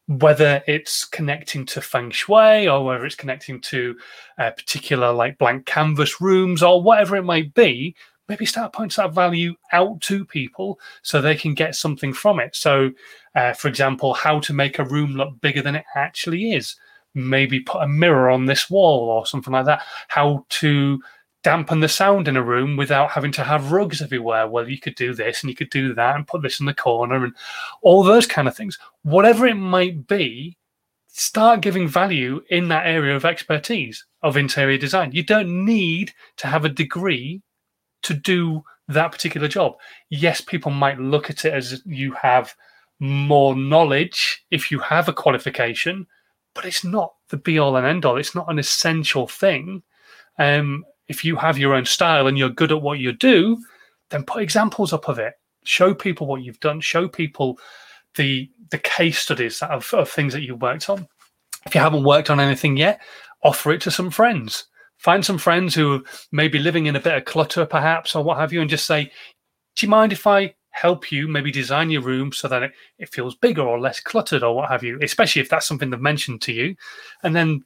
whether 0.07 0.63
it's 0.67 1.05
connecting 1.05 1.65
to 1.67 1.81
feng 1.81 2.11
shui 2.11 2.69
or 2.69 2.85
whether 2.85 3.05
it's 3.05 3.15
connecting 3.15 3.61
to 3.63 3.97
a 4.39 4.53
particular 4.53 5.13
like 5.13 5.39
blank 5.39 5.67
canvas 5.67 6.21
rooms 6.21 6.63
or 6.63 6.83
whatever 6.83 7.17
it 7.17 7.25
might 7.25 7.55
be. 7.55 7.97
Maybe 8.29 8.47
start 8.47 8.73
pointing 8.73 9.03
that 9.03 9.13
value 9.13 9.55
out 9.73 10.01
to 10.03 10.25
people 10.25 10.81
so 11.03 11.21
they 11.21 11.35
can 11.35 11.55
get 11.55 11.75
something 11.75 12.13
from 12.13 12.41
it. 12.41 12.57
So, 12.57 12.91
uh, 13.35 13.53
for 13.53 13.69
example, 13.69 14.15
how 14.15 14.41
to 14.41 14.53
make 14.53 14.79
a 14.79 14.85
room 14.85 15.13
look 15.13 15.41
bigger 15.41 15.61
than 15.61 15.77
it 15.77 15.85
actually 15.95 16.53
is. 16.53 16.77
Maybe 17.15 17.61
put 17.61 17.83
a 17.83 17.89
mirror 17.89 18.31
on 18.31 18.47
this 18.47 18.71
wall 18.71 19.09
or 19.11 19.27
something 19.27 19.53
like 19.53 19.67
that. 19.67 19.83
How 20.09 20.47
to 20.49 21.01
dampen 21.45 21.81
the 21.81 21.89
sound 21.89 22.27
in 22.27 22.37
a 22.37 22.43
room 22.43 22.77
without 22.77 23.11
having 23.11 23.31
to 23.33 23.45
have 23.45 23.71
rugs 23.71 24.01
everywhere. 24.01 24.49
Well, 24.49 24.69
you 24.69 24.81
could 24.81 24.95
do 24.95 25.15
this 25.15 25.43
and 25.43 25.51
you 25.51 25.55
could 25.55 25.71
do 25.71 25.95
that 25.95 26.17
and 26.17 26.27
put 26.27 26.43
this 26.43 26.59
in 26.59 26.67
the 26.67 26.75
corner 26.75 27.23
and 27.23 27.35
all 27.83 28.03
those 28.03 28.27
kind 28.27 28.49
of 28.49 28.57
things. 28.57 28.79
Whatever 29.03 29.47
it 29.47 29.55
might 29.55 30.07
be, 30.07 30.57
start 31.09 31.61
giving 31.61 31.87
value 31.87 32.43
in 32.51 32.69
that 32.69 32.87
area 32.87 33.15
of 33.15 33.25
expertise 33.25 34.05
of 34.23 34.37
interior 34.37 34.79
design. 34.79 35.13
You 35.13 35.23
don't 35.23 35.65
need 35.65 36.13
to 36.39 36.47
have 36.49 36.65
a 36.65 36.71
degree 36.71 37.43
to 38.05 38.15
do 38.15 38.63
that 38.89 39.13
particular 39.13 39.49
job. 39.49 39.75
Yes, 40.11 40.41
people 40.41 40.71
might 40.71 41.01
look 41.01 41.31
at 41.31 41.45
it 41.45 41.53
as 41.53 41.83
you 41.85 42.13
have 42.13 42.55
more 43.01 43.57
knowledge 43.57 44.45
if 44.51 44.71
you 44.71 44.79
have 44.79 45.09
a 45.09 45.13
qualification, 45.13 46.07
but 46.55 46.65
it's 46.65 46.85
not 46.85 47.15
the 47.29 47.37
be 47.37 47.59
all 47.59 47.77
and 47.77 47.87
end 47.87 48.05
all. 48.05 48.17
It's 48.17 48.35
not 48.35 48.51
an 48.51 48.59
essential 48.59 49.27
thing. 49.27 49.83
Um, 50.39 50.85
if 51.09 51.25
you 51.25 51.37
have 51.37 51.59
your 51.59 51.75
own 51.75 51.85
style 51.85 52.27
and 52.27 52.39
you're 52.39 52.49
good 52.49 52.73
at 52.73 52.83
what 52.83 52.99
you 52.99 53.13
do, 53.13 53.63
then 54.11 54.25
put 54.25 54.43
examples 54.43 54.93
up 54.93 55.09
of 55.09 55.19
it. 55.19 55.35
Show 55.65 55.95
people 55.95 56.27
what 56.27 56.43
you've 56.43 56.61
done. 56.61 56.81
Show 56.81 57.09
people 57.09 57.59
the 58.17 58.51
the 58.71 58.79
case 58.79 59.19
studies 59.19 59.61
of, 59.63 59.93
of 59.95 60.09
things 60.09 60.33
that 60.33 60.43
you've 60.43 60.63
worked 60.63 60.89
on. 60.89 61.07
If 61.67 61.75
you 61.75 61.81
haven't 61.81 62.05
worked 62.05 62.31
on 62.31 62.41
anything 62.41 62.77
yet, 62.77 63.01
offer 63.43 63.73
it 63.73 63.81
to 63.83 63.91
some 63.91 64.11
friends. 64.11 64.65
Find 65.05 65.23
some 65.23 65.37
friends 65.37 65.75
who 65.75 66.03
may 66.33 66.49
be 66.49 66.59
living 66.59 66.87
in 66.87 66.97
a 66.97 67.01
bit 67.01 67.13
of 67.13 67.27
clutter, 67.27 67.67
perhaps, 67.67 68.17
or 68.17 68.25
what 68.25 68.39
have 68.39 68.55
you, 68.55 68.63
and 68.63 68.71
just 68.71 68.87
say, 68.87 69.13
Do 69.77 69.85
you 69.85 69.91
mind 69.91 70.15
if 70.15 70.27
I 70.27 70.55
help 70.71 71.13
you 71.13 71.29
maybe 71.29 71.51
design 71.51 71.91
your 71.91 72.01
room 72.01 72.33
so 72.33 72.49
that 72.49 72.63
it, 72.63 72.73
it 72.99 73.13
feels 73.13 73.35
bigger 73.35 73.61
or 73.61 73.79
less 73.79 74.01
cluttered 74.01 74.43
or 74.43 74.57
what 74.57 74.71
have 74.71 74.83
you, 74.83 74.99
especially 75.03 75.43
if 75.43 75.51
that's 75.51 75.67
something 75.67 75.91
they've 75.91 76.01
mentioned 76.01 76.41
to 76.41 76.55
you. 76.55 76.75
And 77.23 77.37
then 77.37 77.63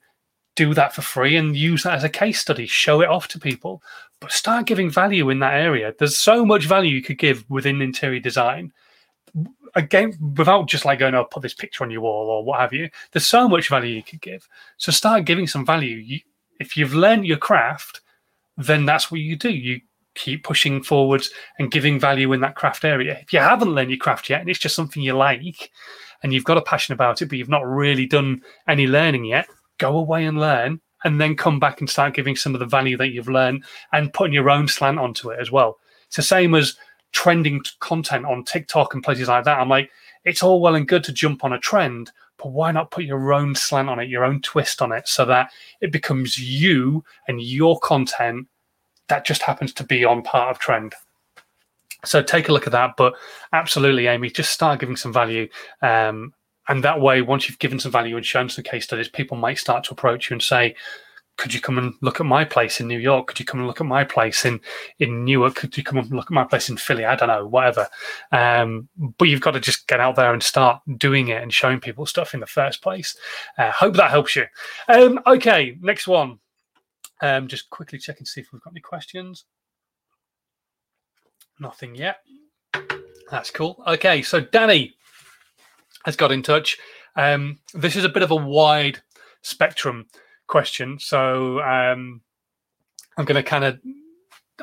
do 0.56 0.74
that 0.74 0.92
for 0.92 1.02
free 1.02 1.36
and 1.36 1.56
use 1.56 1.84
that 1.84 1.94
as 1.94 2.02
a 2.02 2.08
case 2.08 2.40
study, 2.40 2.66
show 2.66 3.02
it 3.02 3.08
off 3.08 3.28
to 3.28 3.38
people, 3.38 3.84
but 4.20 4.32
start 4.32 4.66
giving 4.66 4.90
value 4.90 5.30
in 5.30 5.38
that 5.38 5.54
area. 5.54 5.94
There's 5.96 6.16
so 6.16 6.44
much 6.44 6.66
value 6.66 6.96
you 6.96 7.02
could 7.02 7.18
give 7.18 7.48
within 7.48 7.80
interior 7.80 8.18
design. 8.18 8.72
Again, 9.76 10.18
without 10.36 10.66
just 10.66 10.84
like 10.84 10.98
going, 10.98 11.14
oh, 11.14 11.24
put 11.24 11.44
this 11.44 11.54
picture 11.54 11.84
on 11.84 11.90
your 11.92 12.00
wall 12.00 12.28
or 12.30 12.44
what 12.44 12.58
have 12.58 12.72
you, 12.72 12.90
there's 13.12 13.28
so 13.28 13.48
much 13.48 13.68
value 13.68 13.94
you 13.94 14.02
could 14.02 14.20
give. 14.20 14.48
So 14.76 14.90
start 14.90 15.24
giving 15.24 15.46
some 15.46 15.64
value. 15.64 15.98
You, 15.98 16.18
if 16.58 16.76
you've 16.76 16.94
learned 16.94 17.26
your 17.26 17.36
craft, 17.36 18.00
then 18.56 18.84
that's 18.84 19.10
what 19.10 19.20
you 19.20 19.36
do. 19.36 19.50
You 19.50 19.80
keep 20.14 20.42
pushing 20.42 20.82
forwards 20.82 21.30
and 21.58 21.70
giving 21.70 22.00
value 22.00 22.32
in 22.32 22.40
that 22.40 22.56
craft 22.56 22.84
area. 22.84 23.18
If 23.22 23.32
you 23.32 23.38
haven't 23.38 23.74
learned 23.74 23.90
your 23.90 23.98
craft 23.98 24.28
yet 24.28 24.40
and 24.40 24.50
it's 24.50 24.58
just 24.58 24.74
something 24.74 25.02
you 25.02 25.12
like 25.12 25.70
and 26.22 26.32
you've 26.32 26.44
got 26.44 26.58
a 26.58 26.62
passion 26.62 26.92
about 26.92 27.22
it, 27.22 27.26
but 27.26 27.38
you've 27.38 27.48
not 27.48 27.66
really 27.66 28.06
done 28.06 28.42
any 28.66 28.86
learning 28.86 29.24
yet, 29.24 29.46
go 29.78 29.96
away 29.96 30.24
and 30.24 30.40
learn 30.40 30.80
and 31.04 31.20
then 31.20 31.36
come 31.36 31.60
back 31.60 31.80
and 31.80 31.88
start 31.88 32.14
giving 32.14 32.34
some 32.34 32.54
of 32.54 32.58
the 32.58 32.66
value 32.66 32.96
that 32.96 33.10
you've 33.10 33.28
learned 33.28 33.64
and 33.92 34.12
putting 34.12 34.34
your 34.34 34.50
own 34.50 34.66
slant 34.66 34.98
onto 34.98 35.30
it 35.30 35.38
as 35.40 35.52
well. 35.52 35.78
It's 36.08 36.16
the 36.16 36.22
same 36.22 36.54
as 36.56 36.76
trending 37.12 37.62
content 37.78 38.26
on 38.26 38.44
TikTok 38.44 38.94
and 38.94 39.02
places 39.02 39.28
like 39.28 39.44
that. 39.44 39.60
I'm 39.60 39.68
like, 39.68 39.90
it's 40.24 40.42
all 40.42 40.60
well 40.60 40.74
and 40.74 40.88
good 40.88 41.04
to 41.04 41.12
jump 41.12 41.44
on 41.44 41.52
a 41.52 41.58
trend, 41.58 42.10
but 42.38 42.52
why 42.52 42.72
not 42.72 42.90
put 42.90 43.04
your 43.04 43.32
own 43.32 43.54
slant 43.54 43.90
on 43.90 43.98
it, 43.98 44.08
your 44.08 44.24
own 44.24 44.40
twist 44.40 44.80
on 44.80 44.92
it, 44.92 45.06
so 45.06 45.24
that 45.26 45.50
it 45.80 45.92
becomes 45.92 46.38
you 46.38 47.04
and 47.26 47.42
your 47.42 47.78
content 47.80 48.48
that 49.08 49.26
just 49.26 49.42
happens 49.42 49.72
to 49.74 49.84
be 49.84 50.04
on 50.04 50.22
part 50.22 50.50
of 50.50 50.58
trend. 50.58 50.94
So 52.04 52.22
take 52.22 52.48
a 52.48 52.52
look 52.52 52.66
at 52.66 52.72
that. 52.72 52.96
But 52.96 53.14
absolutely, 53.52 54.06
Amy, 54.06 54.30
just 54.30 54.52
start 54.52 54.80
giving 54.80 54.96
some 54.96 55.12
value. 55.12 55.48
Um, 55.82 56.32
and 56.68 56.84
that 56.84 57.00
way, 57.00 57.22
once 57.22 57.48
you've 57.48 57.58
given 57.58 57.80
some 57.80 57.90
value 57.90 58.16
and 58.16 58.24
shown 58.24 58.48
some 58.48 58.64
case 58.64 58.84
studies, 58.84 59.08
people 59.08 59.36
might 59.36 59.58
start 59.58 59.84
to 59.84 59.92
approach 59.92 60.30
you 60.30 60.34
and 60.34 60.42
say, 60.42 60.76
could 61.38 61.54
you 61.54 61.60
come 61.60 61.78
and 61.78 61.94
look 62.02 62.20
at 62.20 62.26
my 62.26 62.44
place 62.44 62.80
in 62.80 62.88
New 62.88 62.98
York? 62.98 63.28
Could 63.28 63.38
you 63.38 63.46
come 63.46 63.60
and 63.60 63.66
look 63.66 63.80
at 63.80 63.86
my 63.86 64.04
place 64.04 64.44
in 64.44 64.60
in 64.98 65.24
Newark? 65.24 65.54
Could 65.54 65.76
you 65.76 65.84
come 65.84 65.98
and 65.98 66.10
look 66.10 66.26
at 66.26 66.32
my 66.32 66.44
place 66.44 66.68
in 66.68 66.76
Philly? 66.76 67.04
I 67.04 67.14
don't 67.14 67.28
know, 67.28 67.46
whatever. 67.46 67.88
Um, 68.32 68.88
but 69.16 69.28
you've 69.28 69.40
got 69.40 69.52
to 69.52 69.60
just 69.60 69.86
get 69.86 70.00
out 70.00 70.16
there 70.16 70.34
and 70.34 70.42
start 70.42 70.82
doing 70.98 71.28
it 71.28 71.40
and 71.40 71.54
showing 71.54 71.80
people 71.80 72.06
stuff 72.06 72.34
in 72.34 72.40
the 72.40 72.46
first 72.46 72.82
place. 72.82 73.16
Uh, 73.56 73.70
hope 73.70 73.94
that 73.94 74.10
helps 74.10 74.34
you. 74.34 74.46
Um, 74.88 75.20
okay, 75.26 75.78
next 75.80 76.08
one. 76.08 76.40
Um, 77.22 77.46
just 77.46 77.70
quickly 77.70 77.98
check 77.98 78.18
and 78.18 78.26
see 78.26 78.40
if 78.40 78.52
we've 78.52 78.62
got 78.62 78.72
any 78.72 78.80
questions. 78.80 79.44
Nothing 81.60 81.94
yet. 81.94 82.18
That's 83.30 83.50
cool. 83.52 83.82
Okay, 83.86 84.22
so 84.22 84.40
Danny 84.40 84.94
has 86.04 86.16
got 86.16 86.32
in 86.32 86.42
touch. 86.42 86.78
Um, 87.14 87.60
this 87.74 87.94
is 87.94 88.04
a 88.04 88.08
bit 88.08 88.22
of 88.22 88.32
a 88.32 88.36
wide 88.36 89.02
spectrum 89.42 90.06
question, 90.48 90.98
so 90.98 91.60
um, 91.60 92.20
I'm 93.16 93.24
going 93.24 93.42
to 93.42 93.48
kind 93.48 93.64
of 93.64 93.78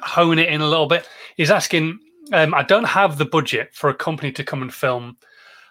hone 0.02 0.40
it 0.40 0.50
in 0.50 0.62
a 0.62 0.68
little 0.68 0.88
bit. 0.88 1.08
He's 1.38 1.52
asking, 1.52 2.00
um, 2.34 2.54
I 2.54 2.64
don't 2.64 2.84
have 2.84 3.18
the 3.18 3.26
budget 3.26 3.70
for 3.74 3.90
a 3.90 3.96
company 3.96 4.32
to 4.34 4.44
come 4.44 4.62
and 4.62 4.74
film. 4.74 5.18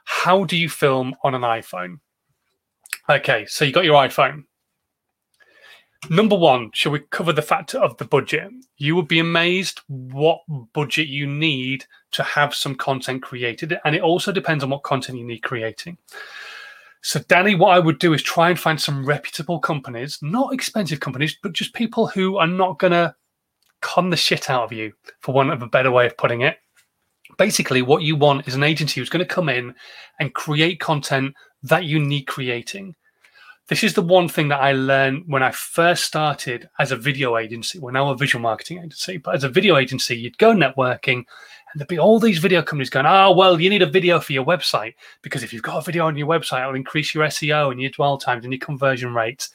How 0.05 0.45
do 0.45 0.57
you 0.57 0.69
film 0.69 1.15
on 1.23 1.35
an 1.35 1.43
iPhone? 1.43 1.99
Okay, 3.09 3.45
so 3.47 3.65
you 3.65 3.73
got 3.73 3.85
your 3.85 4.03
iPhone. 4.03 4.45
Number 6.11 6.37
one, 6.37 6.71
shall 6.75 6.93
we 6.93 7.01
cover 7.11 7.33
the 7.33 7.43
factor 7.43 7.79
of 7.79 7.97
the 7.97 8.05
budget? 8.05 8.51
You 8.77 8.95
would 8.97 9.09
be 9.09 9.21
amazed 9.21 9.81
what 9.89 10.41
budget 10.75 11.09
you 11.09 11.27
need 11.27 11.87
to 12.13 12.23
have 12.23 12.55
some 12.55 12.75
content 12.75 13.23
created. 13.23 13.79
And 13.85 13.95
it 13.95 14.03
also 14.03 14.31
depends 14.31 14.63
on 14.63 14.71
what 14.71 14.83
content 14.83 15.19
you 15.19 15.25
need 15.25 15.43
creating. 15.43 15.97
So, 17.05 17.21
Danny, 17.29 17.55
what 17.55 17.75
I 17.75 17.81
would 17.81 17.99
do 17.99 18.15
is 18.15 18.23
try 18.23 18.49
and 18.49 18.59
find 18.59 18.81
some 18.81 19.05
reputable 19.05 19.61
companies, 19.61 20.19
not 20.23 20.55
expensive 20.55 21.01
companies, 21.01 21.37
but 21.43 21.53
just 21.53 21.75
people 21.75 22.07
who 22.07 22.39
are 22.39 22.47
not 22.47 22.79
going 22.79 22.93
to 22.93 23.15
con 23.83 24.09
the 24.09 24.17
shit 24.17 24.49
out 24.49 24.65
of 24.65 24.73
you, 24.73 24.91
for 25.21 25.35
want 25.35 25.53
of 25.53 25.61
a 25.61 25.67
better 25.67 25.91
way 25.91 26.07
of 26.07 26.17
putting 26.17 26.41
it. 26.41 26.57
Basically, 27.37 27.83
what 27.83 28.03
you 28.03 28.17
want 28.17 28.49
is 28.49 28.55
an 28.55 28.63
agency 28.63 29.01
who's 29.01 29.11
going 29.11 29.25
to 29.25 29.35
come 29.35 29.51
in 29.51 29.75
and 30.19 30.33
create 30.33 30.81
content 30.81 31.35
that 31.63 31.85
you 31.85 32.01
need 32.01 32.23
creating 32.23 32.95
this 33.69 33.83
is 33.83 33.95
the 33.95 34.03
one 34.03 34.29
thing 34.29 34.49
that 34.49 34.61
I 34.61 34.73
learned 34.73 35.25
when 35.27 35.43
I 35.43 35.51
first 35.51 36.05
started 36.05 36.69
as 36.79 36.93
a 36.93 36.97
video 36.97 37.39
agency. 37.39 37.79
We're 37.79 37.93
now 37.93 38.11
a 38.11 38.17
visual 38.17 38.43
marketing 38.43 38.79
agency, 38.79 39.17
but 39.17 39.35
as 39.35 39.45
a 39.45 39.49
video 39.49 39.79
agency, 39.79 40.17
you'd 40.17 40.37
go 40.37 40.53
networking 40.53 41.25
and 41.75 41.81
there'd 41.81 41.89
be 41.89 41.99
all 41.99 42.21
these 42.21 42.39
video 42.39 42.63
companies 42.63 42.91
going, 42.91 43.07
oh, 43.07 43.33
well, 43.33 43.59
you 43.59 43.71
need 43.71 43.83
a 43.83 43.87
video 43.87 44.21
for 44.21 44.35
your 44.35 44.45
website 44.45 44.95
because 45.23 45.43
if 45.43 45.53
you've 45.53 45.63
got 45.63 45.79
a 45.79 45.85
video 45.85 46.07
on 46.07 46.17
your 46.17 46.29
website, 46.29 46.61
it'll 46.61 46.75
increase 46.75 47.15
your 47.15 47.25
SEO 47.25 47.73
and 47.73 47.81
your 47.81 47.91
dwell 47.91 48.19
times 48.19 48.45
and 48.45 48.53
your 48.53 48.61
conversion 48.61 49.15
rates. 49.15 49.51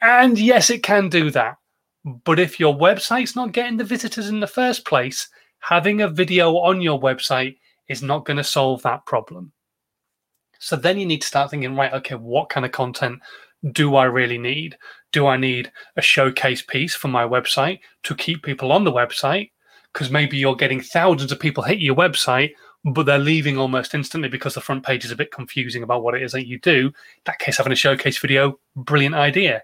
And 0.00 0.38
yes, 0.38 0.70
it 0.70 0.84
can 0.84 1.08
do 1.08 1.30
that. 1.32 1.56
But 2.04 2.38
if 2.38 2.60
your 2.60 2.74
website's 2.74 3.34
not 3.34 3.52
getting 3.52 3.78
the 3.78 3.84
visitors 3.84 4.28
in 4.28 4.38
the 4.38 4.46
first 4.46 4.86
place, 4.86 5.28
having 5.58 6.00
a 6.00 6.08
video 6.08 6.56
on 6.56 6.80
your 6.80 7.00
website 7.00 7.58
is 7.88 8.02
not 8.02 8.24
going 8.24 8.36
to 8.36 8.44
solve 8.44 8.82
that 8.82 9.04
problem. 9.06 9.52
So 10.58 10.76
then 10.76 10.98
you 10.98 11.06
need 11.06 11.22
to 11.22 11.26
start 11.26 11.50
thinking, 11.50 11.76
right, 11.76 11.92
okay, 11.92 12.14
what 12.14 12.48
kind 12.48 12.66
of 12.66 12.72
content 12.72 13.20
do 13.72 13.96
I 13.96 14.04
really 14.04 14.38
need? 14.38 14.76
Do 15.12 15.26
I 15.26 15.36
need 15.36 15.72
a 15.96 16.02
showcase 16.02 16.62
piece 16.62 16.94
for 16.94 17.08
my 17.08 17.24
website 17.24 17.80
to 18.04 18.14
keep 18.14 18.42
people 18.42 18.72
on 18.72 18.84
the 18.84 18.92
website? 18.92 19.50
Because 19.92 20.10
maybe 20.10 20.36
you're 20.36 20.56
getting 20.56 20.80
thousands 20.80 21.32
of 21.32 21.40
people 21.40 21.62
hit 21.62 21.78
your 21.78 21.96
website, 21.96 22.52
but 22.84 23.04
they're 23.04 23.18
leaving 23.18 23.58
almost 23.58 23.94
instantly 23.94 24.28
because 24.28 24.54
the 24.54 24.60
front 24.60 24.84
page 24.84 25.04
is 25.04 25.10
a 25.10 25.16
bit 25.16 25.32
confusing 25.32 25.82
about 25.82 26.02
what 26.02 26.14
it 26.14 26.22
is 26.22 26.32
that 26.32 26.46
you 26.46 26.58
do. 26.60 26.86
In 26.88 26.92
that 27.24 27.38
case, 27.38 27.56
having 27.56 27.72
a 27.72 27.76
showcase 27.76 28.18
video, 28.18 28.58
brilliant 28.76 29.14
idea. 29.14 29.62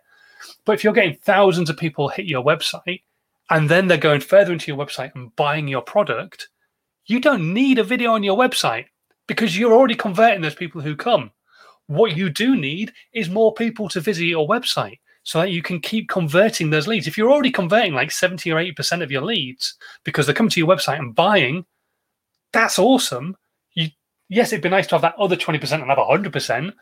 But 0.64 0.72
if 0.72 0.84
you're 0.84 0.92
getting 0.92 1.16
thousands 1.16 1.70
of 1.70 1.76
people 1.76 2.08
hit 2.08 2.26
your 2.26 2.44
website 2.44 3.02
and 3.50 3.68
then 3.68 3.86
they're 3.86 3.98
going 3.98 4.20
further 4.20 4.52
into 4.52 4.70
your 4.70 4.84
website 4.84 5.14
and 5.14 5.34
buying 5.36 5.68
your 5.68 5.82
product, 5.82 6.48
you 7.06 7.20
don't 7.20 7.52
need 7.52 7.78
a 7.78 7.84
video 7.84 8.12
on 8.12 8.22
your 8.22 8.36
website 8.36 8.86
because 9.26 9.59
you're 9.59 9.73
already 9.73 9.95
converting 9.95 10.43
those 10.43 10.54
people 10.54 10.81
who 10.81 10.97
come. 10.97 11.31
What 11.87 12.16
you 12.16 12.31
do 12.31 12.57
need 12.57 12.93
is 13.12 13.28
more 13.28 13.52
people 13.52 13.88
to 13.90 14.00
visit 14.00 14.25
your 14.25 14.49
website 14.49 14.99
so 15.23 15.40
that 15.40 15.50
you 15.50 15.62
can 15.62 15.81
keep 15.81 16.09
converting 16.09 16.71
those 16.71 16.87
leads. 16.87 17.07
If 17.07 17.16
you're 17.16 17.31
already 17.31 17.50
converting 17.50 17.95
like 17.95 18.11
70 18.11 18.50
or 18.52 18.57
80% 18.57 19.02
of 19.02 19.11
your 19.11 19.23
leads 19.23 19.75
because 20.04 20.26
they're 20.26 20.35
coming 20.35 20.50
to 20.50 20.61
your 20.61 20.69
website 20.69 20.99
and 20.99 21.14
buying, 21.14 21.64
that's 22.52 22.78
awesome. 22.78 23.37
You, 23.75 23.88
yes, 24.28 24.52
it'd 24.52 24.62
be 24.62 24.69
nice 24.69 24.87
to 24.88 24.95
have 24.95 25.02
that 25.02 25.16
other 25.19 25.37
20% 25.37 25.61
and 25.73 25.90
have 25.90 25.99
100%, 25.99 26.73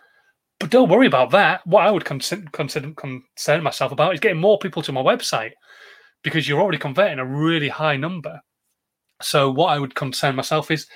but 0.59 0.71
don't 0.71 0.89
worry 0.89 1.07
about 1.07 1.31
that. 1.31 1.67
What 1.67 1.87
I 1.87 1.91
would 1.91 2.05
consider, 2.05 2.49
concern 2.53 3.63
myself 3.63 3.93
about 3.93 4.15
is 4.15 4.21
getting 4.21 4.41
more 4.41 4.59
people 4.59 4.83
to 4.83 4.93
my 4.93 5.03
website 5.03 5.53
because 6.23 6.49
you're 6.49 6.61
already 6.61 6.79
converting 6.79 7.19
a 7.19 7.27
really 7.27 7.69
high 7.69 7.97
number. 7.97 8.41
So 9.21 9.51
what 9.51 9.69
I 9.69 9.79
would 9.79 9.95
concern 9.95 10.37
myself 10.37 10.71
is 10.71 10.87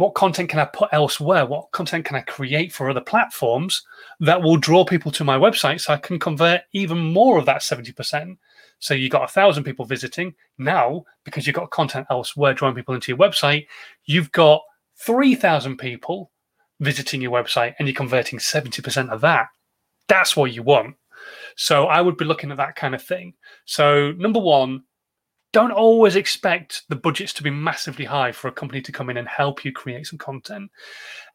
what 0.00 0.14
content 0.14 0.48
can 0.48 0.58
I 0.58 0.64
put 0.64 0.88
elsewhere? 0.92 1.44
What 1.44 1.72
content 1.72 2.06
can 2.06 2.16
I 2.16 2.22
create 2.22 2.72
for 2.72 2.88
other 2.88 3.02
platforms 3.02 3.82
that 4.20 4.40
will 4.40 4.56
draw 4.56 4.82
people 4.82 5.12
to 5.12 5.24
my 5.24 5.36
website 5.36 5.82
so 5.82 5.92
I 5.92 5.98
can 5.98 6.18
convert 6.18 6.62
even 6.72 6.96
more 6.96 7.38
of 7.38 7.44
that 7.44 7.60
70%? 7.60 8.38
So 8.78 8.94
you 8.94 9.10
got 9.10 9.24
a 9.24 9.32
thousand 9.32 9.64
people 9.64 9.84
visiting. 9.84 10.34
Now, 10.56 11.04
because 11.24 11.46
you've 11.46 11.56
got 11.56 11.70
content 11.70 12.06
elsewhere 12.08 12.54
drawing 12.54 12.74
people 12.74 12.94
into 12.94 13.12
your 13.12 13.18
website, 13.18 13.66
you've 14.06 14.32
got 14.32 14.62
3,000 15.04 15.76
people 15.76 16.30
visiting 16.80 17.20
your 17.20 17.32
website 17.32 17.74
and 17.78 17.86
you're 17.86 17.94
converting 17.94 18.38
70% 18.38 19.10
of 19.10 19.20
that. 19.20 19.48
That's 20.08 20.34
what 20.34 20.54
you 20.54 20.62
want. 20.62 20.96
So 21.56 21.88
I 21.88 22.00
would 22.00 22.16
be 22.16 22.24
looking 22.24 22.50
at 22.50 22.56
that 22.56 22.74
kind 22.74 22.94
of 22.94 23.02
thing. 23.02 23.34
So, 23.66 24.12
number 24.12 24.40
one, 24.40 24.84
don't 25.52 25.72
always 25.72 26.16
expect 26.16 26.82
the 26.88 26.96
budgets 26.96 27.32
to 27.34 27.42
be 27.42 27.50
massively 27.50 28.04
high 28.04 28.32
for 28.32 28.48
a 28.48 28.52
company 28.52 28.80
to 28.82 28.92
come 28.92 29.10
in 29.10 29.16
and 29.16 29.26
help 29.26 29.64
you 29.64 29.72
create 29.72 30.06
some 30.06 30.18
content. 30.18 30.70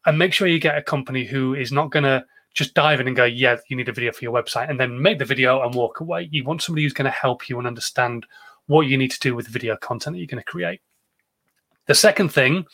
And 0.06 0.18
make 0.18 0.32
sure 0.32 0.48
you 0.48 0.58
get 0.58 0.78
a 0.78 0.82
company 0.82 1.24
who 1.24 1.54
is 1.54 1.72
not 1.72 1.90
going 1.90 2.04
to 2.04 2.24
just 2.54 2.72
dive 2.72 3.00
in 3.00 3.06
and 3.06 3.16
go, 3.16 3.24
yeah, 3.24 3.56
you 3.68 3.76
need 3.76 3.88
a 3.88 3.92
video 3.92 4.12
for 4.12 4.24
your 4.24 4.32
website, 4.32 4.70
and 4.70 4.80
then 4.80 5.02
make 5.02 5.18
the 5.18 5.24
video 5.26 5.62
and 5.62 5.74
walk 5.74 6.00
away. 6.00 6.28
You 6.30 6.44
want 6.44 6.62
somebody 6.62 6.84
who's 6.84 6.94
going 6.94 7.04
to 7.04 7.10
help 7.10 7.48
you 7.48 7.58
and 7.58 7.66
understand 7.66 8.24
what 8.66 8.86
you 8.86 8.96
need 8.96 9.10
to 9.10 9.20
do 9.20 9.34
with 9.34 9.48
video 9.48 9.76
content 9.76 10.14
that 10.14 10.18
you're 10.18 10.26
going 10.26 10.42
to 10.42 10.50
create. 10.50 10.80
The 11.86 11.94
second 11.94 12.30
thing 12.30 12.64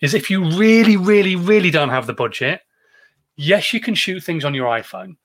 is 0.00 0.14
if 0.14 0.30
you 0.30 0.42
really, 0.42 0.96
really, 0.96 1.36
really 1.36 1.70
don't 1.70 1.90
have 1.90 2.06
the 2.06 2.14
budget, 2.14 2.62
yes, 3.36 3.72
you 3.72 3.80
can 3.80 3.94
shoot 3.94 4.20
things 4.20 4.44
on 4.44 4.54
your 4.54 4.68
iPhone, 4.68 5.16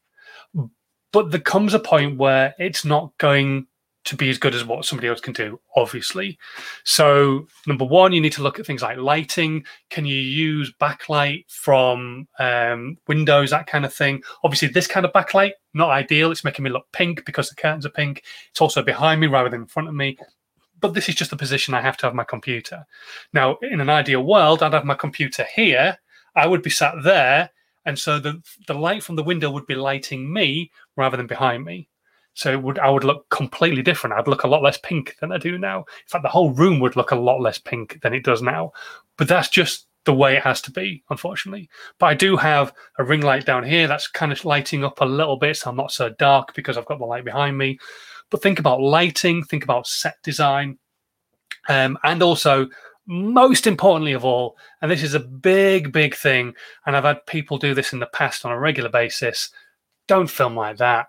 but 1.12 1.32
there 1.32 1.40
comes 1.40 1.74
a 1.74 1.80
point 1.80 2.18
where 2.18 2.54
it's 2.60 2.84
not 2.84 3.18
going 3.18 3.68
to 4.04 4.16
be 4.16 4.30
as 4.30 4.38
good 4.38 4.56
as 4.56 4.66
what 4.66 4.86
somebody 4.86 5.08
else 5.08 5.22
can 5.22 5.34
do, 5.34 5.60
obviously. 5.76 6.38
So, 6.84 7.48
number 7.68 7.86
one, 7.86 8.14
you 8.14 8.22
need 8.22 8.34
to 8.34 8.42
look 8.42 8.60
at 8.60 8.66
things 8.66 8.82
like 8.82 8.98
lighting. 8.98 9.64
Can 9.90 10.06
you 10.06 10.16
use 10.16 10.74
backlight 10.82 11.46
from 11.48 12.28
um, 12.40 12.98
windows, 13.08 13.52
that 13.52 13.68
kind 13.68 13.86
of 13.86 13.94
thing? 13.94 14.24
Obviously, 14.44 14.70
this 14.70 14.88
kind 14.88 15.06
of 15.06 15.14
backlight, 15.14 15.52
not 15.74 15.92
ideal. 15.92 16.32
It's 16.32 16.44
making 16.44 16.64
me 16.64 16.72
look 16.72 16.92
pink 16.92 17.26
because 17.26 17.50
the 17.50 17.56
curtains 17.56 17.86
are 17.86 17.92
pink. 17.92 18.24
It's 18.50 18.62
also 18.62 18.82
behind 18.82 19.22
me 19.22 19.28
rather 19.28 19.50
than 19.50 19.62
in 19.62 19.68
front 19.68 19.90
of 19.90 19.96
me. 19.96 20.18
But 20.80 20.96
this 20.96 21.08
is 21.08 21.16
just 21.16 21.30
the 21.30 21.38
position 21.38 21.76
I 21.76 21.82
have 21.82 21.98
to 21.98 22.08
have 22.08 22.16
my 22.16 22.24
computer. 22.24 22.86
Now, 23.34 23.58
in 23.62 23.82
an 23.82 23.90
ideal 23.90 24.24
world, 24.24 24.64
I'd 24.64 24.74
have 24.74 24.84
my 24.84 24.96
computer 24.96 25.46
here. 25.56 25.98
I 26.36 26.48
would 26.48 26.64
be 26.64 26.72
sat 26.72 26.96
there. 27.04 27.52
And 27.86 27.98
so 27.98 28.20
the, 28.20 28.42
the 28.68 28.74
light 28.74 29.04
from 29.04 29.16
the 29.16 29.24
window 29.24 29.52
would 29.52 29.68
be 29.68 29.76
lighting 29.76 30.32
me 30.32 30.72
rather 30.96 31.18
than 31.18 31.28
behind 31.28 31.66
me. 31.66 31.88
So 32.34 32.58
would 32.60 32.80
I 32.80 32.90
would 32.90 33.04
look 33.04 33.30
completely 33.30 33.82
different. 33.82 34.16
I'd 34.16 34.28
look 34.28 34.44
a 34.44 34.48
lot 34.48 34.64
less 34.64 34.78
pink 34.78 35.18
than 35.20 35.32
I 35.32 35.38
do 35.38 35.58
now. 35.58 35.80
In 35.80 36.08
fact, 36.08 36.24
the 36.24 36.30
whole 36.30 36.52
room 36.52 36.80
would 36.80 36.96
look 36.96 37.12
a 37.12 37.16
lot 37.16 37.42
less 37.42 37.58
pink 37.58 38.00
than 38.02 38.14
it 38.14 38.24
does 38.24 38.42
now. 38.42 38.72
But 39.18 39.28
that's 39.28 39.50
just 39.50 39.88
the 40.06 40.14
way 40.14 40.36
it 40.36 40.44
has 40.44 40.62
to 40.64 40.72
be, 40.72 41.04
unfortunately. 41.10 41.70
But 42.00 42.08
I 42.08 42.14
do 42.14 42.38
have 42.38 42.74
a 42.98 43.04
ring 43.04 43.22
light 43.22 43.46
down 43.46 43.64
here 43.64 43.88
that's 43.88 44.08
kind 44.08 44.32
of 44.32 44.44
lighting 44.46 44.84
up 44.84 45.02
a 45.02 45.06
little 45.06 45.38
bit, 45.38 45.58
so 45.58 45.70
I'm 45.70 45.76
not 45.76 45.92
so 45.92 46.10
dark 46.10 46.56
because 46.56 46.78
I've 46.78 46.86
got 46.86 47.00
the 47.00 47.06
light 47.06 47.26
behind 47.26 47.58
me. 47.58 47.78
But 48.30 48.42
think 48.42 48.60
about 48.60 48.82
lighting, 48.82 49.44
think 49.44 49.64
about 49.64 49.88
set 49.88 50.16
design, 50.24 50.80
um, 51.70 52.00
and 52.04 52.24
also 52.24 52.68
most 53.06 53.68
importantly 53.68 54.14
of 54.14 54.24
all, 54.26 54.58
and 54.82 54.90
this 54.90 55.04
is 55.04 55.14
a 55.14 55.20
big, 55.20 55.92
big 55.92 56.16
thing, 56.16 56.54
and 56.86 56.96
I've 56.96 57.04
had 57.04 57.26
people 57.26 57.58
do 57.58 57.74
this 57.74 57.94
in 57.94 58.00
the 58.00 58.06
past 58.08 58.46
on 58.46 58.52
a 58.52 58.60
regular 58.60 58.90
basis. 58.90 59.50
Don't 60.08 60.30
film 60.30 60.56
like 60.56 60.78
that 60.78 61.08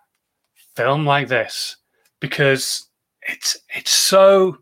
film 0.76 1.04
like 1.04 1.28
this 1.28 1.76
because 2.20 2.88
it's 3.22 3.56
it's 3.74 3.90
so 3.90 4.56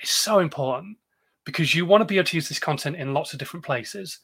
it's 0.00 0.10
so 0.10 0.38
important 0.40 0.96
because 1.44 1.74
you 1.74 1.86
want 1.86 2.00
to 2.00 2.04
be 2.04 2.18
able 2.18 2.26
to 2.26 2.36
use 2.36 2.48
this 2.48 2.58
content 2.58 2.96
in 2.96 3.14
lots 3.14 3.32
of 3.32 3.38
different 3.38 3.64
places. 3.64 4.18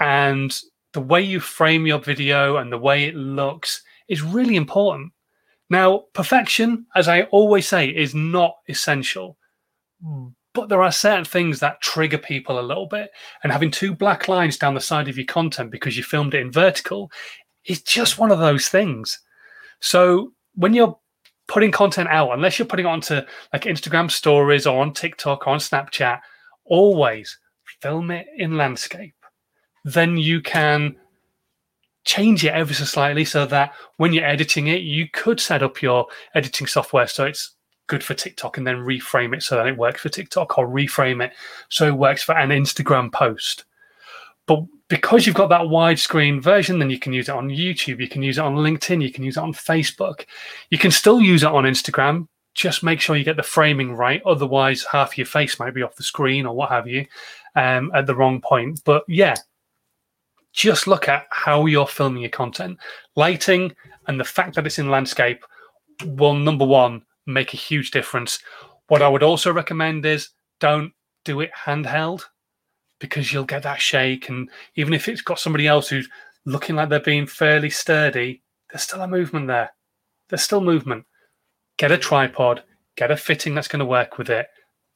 And 0.00 0.58
the 0.92 1.00
way 1.00 1.20
you 1.20 1.40
frame 1.40 1.86
your 1.86 1.98
video 1.98 2.56
and 2.56 2.72
the 2.72 2.78
way 2.78 3.04
it 3.04 3.14
looks 3.14 3.82
is 4.08 4.22
really 4.22 4.56
important. 4.56 5.12
Now 5.68 6.04
perfection 6.14 6.86
as 6.96 7.06
i 7.06 7.22
always 7.24 7.68
say 7.68 7.88
is 7.88 8.14
not 8.14 8.56
essential 8.68 9.36
but 10.52 10.68
there 10.68 10.82
are 10.82 10.92
certain 10.92 11.24
things 11.24 11.60
that 11.60 11.80
trigger 11.80 12.18
people 12.18 12.58
a 12.58 12.62
little 12.62 12.86
bit. 12.86 13.10
And 13.42 13.52
having 13.52 13.70
two 13.70 13.94
black 13.94 14.28
lines 14.28 14.56
down 14.56 14.74
the 14.74 14.80
side 14.80 15.08
of 15.08 15.16
your 15.16 15.26
content 15.26 15.70
because 15.70 15.96
you 15.96 16.02
filmed 16.02 16.34
it 16.34 16.40
in 16.40 16.50
vertical 16.50 17.10
is 17.64 17.82
just 17.82 18.18
one 18.18 18.32
of 18.32 18.38
those 18.38 18.68
things 18.68 19.20
so 19.80 20.32
when 20.54 20.74
you're 20.74 20.98
putting 21.48 21.72
content 21.72 22.08
out, 22.08 22.32
unless 22.32 22.58
you're 22.58 22.66
putting 22.66 22.86
it 22.86 22.90
onto 22.90 23.20
like 23.52 23.62
Instagram 23.62 24.10
stories 24.10 24.66
or 24.66 24.80
on 24.80 24.92
TikTok 24.92 25.46
or 25.46 25.50
on 25.50 25.58
Snapchat, 25.58 26.20
always 26.64 27.38
film 27.80 28.10
it 28.10 28.26
in 28.36 28.56
landscape. 28.56 29.14
Then 29.84 30.16
you 30.16 30.40
can 30.42 30.96
change 32.04 32.44
it 32.44 32.52
ever 32.52 32.72
so 32.72 32.84
slightly 32.84 33.24
so 33.24 33.46
that 33.46 33.72
when 33.96 34.12
you're 34.12 34.24
editing 34.24 34.68
it, 34.68 34.82
you 34.82 35.08
could 35.12 35.40
set 35.40 35.62
up 35.62 35.82
your 35.82 36.06
editing 36.34 36.66
software 36.66 37.06
so 37.06 37.24
it's 37.24 37.54
good 37.86 38.04
for 38.04 38.14
TikTok 38.14 38.56
and 38.56 38.66
then 38.66 38.76
reframe 38.76 39.34
it 39.34 39.42
so 39.42 39.56
that 39.56 39.66
it 39.66 39.76
works 39.76 40.02
for 40.02 40.08
TikTok 40.08 40.56
or 40.56 40.68
reframe 40.68 41.24
it 41.24 41.32
so 41.68 41.88
it 41.88 41.96
works 41.96 42.22
for 42.22 42.36
an 42.36 42.50
Instagram 42.50 43.12
post. 43.12 43.64
But 44.46 44.60
because 44.90 45.24
you've 45.24 45.36
got 45.36 45.48
that 45.50 45.60
widescreen 45.60 46.42
version, 46.42 46.80
then 46.80 46.90
you 46.90 46.98
can 46.98 47.12
use 47.12 47.28
it 47.28 47.34
on 47.34 47.48
YouTube, 47.48 48.00
you 48.00 48.08
can 48.08 48.24
use 48.24 48.38
it 48.38 48.44
on 48.44 48.56
LinkedIn, 48.56 49.00
you 49.00 49.12
can 49.12 49.22
use 49.22 49.36
it 49.36 49.42
on 49.42 49.54
Facebook. 49.54 50.26
You 50.70 50.78
can 50.78 50.90
still 50.90 51.20
use 51.20 51.44
it 51.44 51.48
on 51.48 51.62
Instagram. 51.62 52.26
Just 52.54 52.82
make 52.82 53.00
sure 53.00 53.14
you 53.14 53.22
get 53.22 53.36
the 53.36 53.42
framing 53.44 53.94
right. 53.94 54.20
Otherwise, 54.26 54.84
half 54.90 55.16
your 55.16 55.28
face 55.28 55.60
might 55.60 55.74
be 55.74 55.82
off 55.82 55.94
the 55.94 56.02
screen 56.02 56.44
or 56.44 56.56
what 56.56 56.70
have 56.70 56.88
you 56.88 57.06
um, 57.54 57.92
at 57.94 58.06
the 58.06 58.16
wrong 58.16 58.40
point. 58.40 58.82
But 58.84 59.04
yeah, 59.06 59.36
just 60.52 60.88
look 60.88 61.08
at 61.08 61.26
how 61.30 61.66
you're 61.66 61.86
filming 61.86 62.22
your 62.22 62.30
content. 62.30 62.76
Lighting 63.14 63.72
and 64.08 64.18
the 64.18 64.24
fact 64.24 64.56
that 64.56 64.66
it's 64.66 64.80
in 64.80 64.90
landscape 64.90 65.44
will, 66.04 66.34
number 66.34 66.66
one, 66.66 67.02
make 67.26 67.54
a 67.54 67.56
huge 67.56 67.92
difference. 67.92 68.40
What 68.88 69.02
I 69.02 69.08
would 69.08 69.22
also 69.22 69.52
recommend 69.52 70.04
is 70.04 70.30
don't 70.58 70.92
do 71.24 71.42
it 71.42 71.52
handheld 71.64 72.24
because 73.00 73.32
you'll 73.32 73.44
get 73.44 73.64
that 73.64 73.80
shake. 73.80 74.28
And 74.28 74.48
even 74.76 74.94
if 74.94 75.08
it's 75.08 75.22
got 75.22 75.40
somebody 75.40 75.66
else 75.66 75.88
who's 75.88 76.08
looking 76.44 76.76
like 76.76 76.88
they're 76.88 77.00
being 77.00 77.26
fairly 77.26 77.70
sturdy, 77.70 78.42
there's 78.70 78.82
still 78.82 79.02
a 79.02 79.08
movement 79.08 79.48
there. 79.48 79.72
There's 80.28 80.42
still 80.42 80.60
movement. 80.60 81.04
Get 81.76 81.90
a 81.90 81.98
tripod, 81.98 82.62
get 82.96 83.10
a 83.10 83.16
fitting 83.16 83.54
that's 83.54 83.68
going 83.68 83.80
to 83.80 83.86
work 83.86 84.18
with 84.18 84.30
it. 84.30 84.46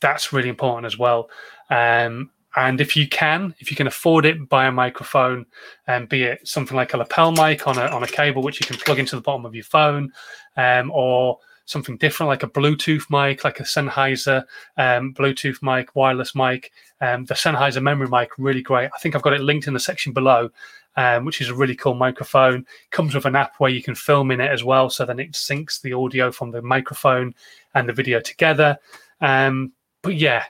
That's 0.01 0.33
really 0.33 0.49
important 0.49 0.87
as 0.87 0.99
well. 0.99 1.29
Um, 1.71 2.31
and 2.57 2.81
if 2.81 2.97
you 2.97 3.09
can, 3.09 3.55
if 3.59 3.71
you 3.71 3.77
can 3.77 3.89
afford 3.89 4.27
it, 4.27 4.49
buy 4.49 4.67
a 4.67 4.73
microphone, 4.73 5.47
and 5.89 6.03
um, 6.03 6.09
be 6.09 6.23
it 6.23 6.47
something 6.47 6.77
like 6.77 6.95
a 6.95 6.97
lapel 6.97 7.33
mic 7.33 7.67
on 7.67 7.79
a 7.79 7.87
on 7.87 8.05
a 8.05 8.07
cable 8.07 8.43
which 8.43 8.61
you 8.61 8.67
can 8.67 8.77
plug 8.77 9.01
into 9.01 9.17
the 9.17 9.23
bottom 9.23 9.45
of 9.45 9.57
your 9.57 9.65
phone, 9.65 10.13
um, 10.57 10.91
or 10.93 11.39
something 11.67 11.97
different, 11.97 12.29
like 12.29 12.43
a 12.43 12.49
Bluetooth 12.49 13.11
mic, 13.11 13.45
like 13.45 13.61
a 13.61 13.65
Sennheiser 13.65 14.45
um, 14.77 15.15
Bluetooth 15.15 15.63
mic, 15.63 15.95
wireless 15.97 16.35
mic. 16.35 16.73
Um, 17.01 17.25
the 17.25 17.35
Sennheiser 17.35 17.83
memory 17.83 18.09
mic, 18.09 18.31
really 18.39 18.63
great. 18.63 18.91
I 18.95 18.99
think 18.99 19.15
I've 19.15 19.23
got 19.23 19.33
it 19.33 19.41
linked 19.41 19.67
in 19.67 19.75
the 19.75 19.81
section 19.81 20.13
below, 20.13 20.51
um, 20.97 21.25
which 21.25 21.41
is 21.41 21.49
a 21.49 21.55
really 21.55 21.75
cool 21.75 21.95
microphone. 21.95 22.67
Comes 22.91 23.15
with 23.15 23.27
an 23.27 23.37
app 23.37 23.55
where 23.59 23.71
you 23.71 23.83
can 23.83 23.95
film 23.95 24.31
in 24.31 24.41
it 24.41 24.51
as 24.51 24.65
well, 24.65 24.91
so 24.91 25.05
then 25.05 25.21
it 25.21 25.33
syncs 25.33 25.81
the 25.81 25.93
audio 25.93 26.31
from 26.31 26.51
the 26.51 26.63
microphone 26.63 27.35
and 27.75 27.89
the 27.89 27.93
video 27.93 28.21
together. 28.21 28.79
Um, 29.21 29.73
but 30.03 30.15
yeah, 30.15 30.45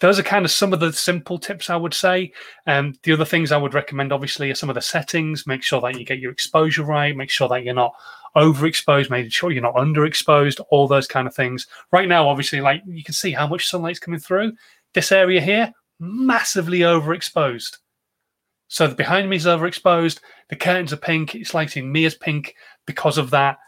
those 0.00 0.18
are 0.18 0.22
kind 0.22 0.44
of 0.44 0.50
some 0.50 0.72
of 0.72 0.80
the 0.80 0.92
simple 0.92 1.38
tips 1.38 1.70
I 1.70 1.76
would 1.76 1.94
say. 1.94 2.32
Um, 2.66 2.94
the 3.02 3.12
other 3.12 3.24
things 3.24 3.52
I 3.52 3.56
would 3.56 3.74
recommend, 3.74 4.12
obviously, 4.12 4.50
are 4.50 4.54
some 4.54 4.68
of 4.68 4.74
the 4.74 4.82
settings. 4.82 5.46
Make 5.46 5.62
sure 5.62 5.80
that 5.80 5.98
you 5.98 6.04
get 6.04 6.18
your 6.18 6.32
exposure 6.32 6.84
right. 6.84 7.16
Make 7.16 7.30
sure 7.30 7.48
that 7.48 7.64
you're 7.64 7.74
not 7.74 7.94
overexposed. 8.36 9.10
Make 9.10 9.32
sure 9.32 9.50
you're 9.50 9.62
not 9.62 9.76
underexposed. 9.76 10.60
All 10.70 10.86
those 10.86 11.06
kind 11.06 11.26
of 11.26 11.34
things. 11.34 11.66
Right 11.92 12.08
now, 12.08 12.28
obviously, 12.28 12.60
like 12.60 12.82
you 12.86 13.02
can 13.02 13.14
see 13.14 13.32
how 13.32 13.46
much 13.46 13.68
sunlight's 13.68 13.98
coming 13.98 14.20
through. 14.20 14.52
This 14.92 15.12
area 15.12 15.40
here, 15.40 15.72
massively 15.98 16.80
overexposed. 16.80 17.78
So 18.68 18.86
the 18.88 18.94
behind 18.94 19.30
me 19.30 19.36
is 19.36 19.46
overexposed. 19.46 20.20
The 20.48 20.56
curtains 20.56 20.92
are 20.92 20.98
pink. 20.98 21.34
It's 21.34 21.54
lighting 21.54 21.90
me 21.90 22.04
as 22.04 22.14
pink 22.14 22.54
because 22.86 23.16
of 23.16 23.30
that. 23.30 23.58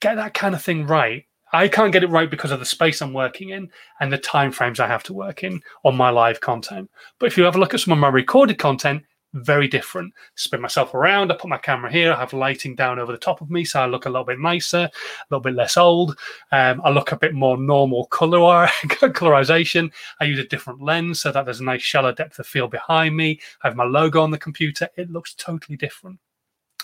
Get 0.00 0.16
that 0.16 0.34
kind 0.34 0.54
of 0.54 0.62
thing 0.62 0.86
right 0.86 1.24
I 1.52 1.68
can't 1.68 1.92
get 1.92 2.02
it 2.02 2.10
right 2.10 2.30
because 2.30 2.50
of 2.50 2.60
the 2.60 2.66
space 2.66 3.00
I'm 3.00 3.12
working 3.12 3.50
in 3.50 3.70
and 4.00 4.12
the 4.12 4.18
time 4.18 4.52
frames 4.52 4.80
I 4.80 4.86
have 4.86 5.02
to 5.04 5.14
work 5.14 5.44
in 5.44 5.60
on 5.84 5.96
my 5.96 6.10
live 6.10 6.40
content. 6.40 6.90
But 7.18 7.26
if 7.26 7.36
you 7.36 7.44
have 7.44 7.56
a 7.56 7.58
look 7.58 7.74
at 7.74 7.80
some 7.80 7.92
of 7.92 7.98
my 7.98 8.08
recorded 8.08 8.58
content, 8.58 9.02
very 9.34 9.68
different. 9.68 10.12
Spin 10.36 10.60
myself 10.60 10.94
around, 10.94 11.30
I 11.30 11.36
put 11.36 11.50
my 11.50 11.58
camera 11.58 11.92
here, 11.92 12.12
I 12.12 12.18
have 12.18 12.32
lighting 12.32 12.74
down 12.74 12.98
over 12.98 13.12
the 13.12 13.18
top 13.18 13.40
of 13.40 13.50
me, 13.50 13.64
so 13.64 13.80
I 13.80 13.86
look 13.86 14.06
a 14.06 14.10
little 14.10 14.24
bit 14.24 14.38
nicer, 14.38 14.78
a 14.78 14.90
little 15.30 15.42
bit 15.42 15.54
less 15.54 15.76
old. 15.76 16.16
Um, 16.50 16.80
I 16.84 16.90
look 16.90 17.12
a 17.12 17.16
bit 17.16 17.34
more 17.34 17.56
normal 17.56 18.06
color 18.06 18.38
colorization. 18.86 19.90
I 20.20 20.24
use 20.24 20.38
a 20.38 20.44
different 20.44 20.82
lens 20.82 21.20
so 21.20 21.30
that 21.30 21.44
there's 21.44 21.60
a 21.60 21.64
nice 21.64 21.82
shallow 21.82 22.12
depth 22.12 22.38
of 22.38 22.46
field 22.46 22.70
behind 22.70 23.16
me. 23.16 23.40
I 23.62 23.68
have 23.68 23.76
my 23.76 23.84
logo 23.84 24.22
on 24.22 24.30
the 24.30 24.38
computer. 24.38 24.88
It 24.96 25.10
looks 25.10 25.34
totally 25.34 25.76
different. 25.76 26.18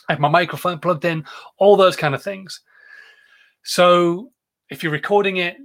I 0.09 0.13
have 0.13 0.21
my 0.21 0.29
microphone 0.29 0.79
plugged 0.79 1.07
in, 1.07 1.25
all 1.57 1.77
those 1.77 1.97
kind 1.97 2.15
of 2.15 2.23
things. 2.23 2.61
So 3.63 4.33
if 4.71 4.83
you're 4.83 4.93
recording 4.93 5.37
it 5.39 5.57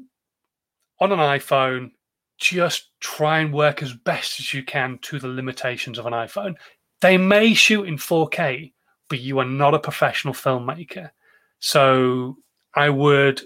on 1.00 1.12
an 1.12 1.20
iPhone, 1.20 1.92
just 2.38 2.90
try 3.00 3.40
and 3.40 3.54
work 3.54 3.84
as 3.84 3.94
best 3.94 4.40
as 4.40 4.54
you 4.54 4.64
can 4.64 4.98
to 5.02 5.20
the 5.20 5.28
limitations 5.28 5.98
of 5.98 6.06
an 6.06 6.14
iPhone. 6.14 6.56
They 7.02 7.18
may 7.18 7.54
shoot 7.54 7.86
in 7.86 7.98
4K, 7.98 8.74
but 9.10 9.20
you 9.20 9.40
are 9.40 9.46
not 9.46 9.74
a 9.74 9.80
professional 9.80 10.34
filmmaker. 10.34 11.12
So 11.60 12.38
I 12.76 12.90
would, 12.90 13.42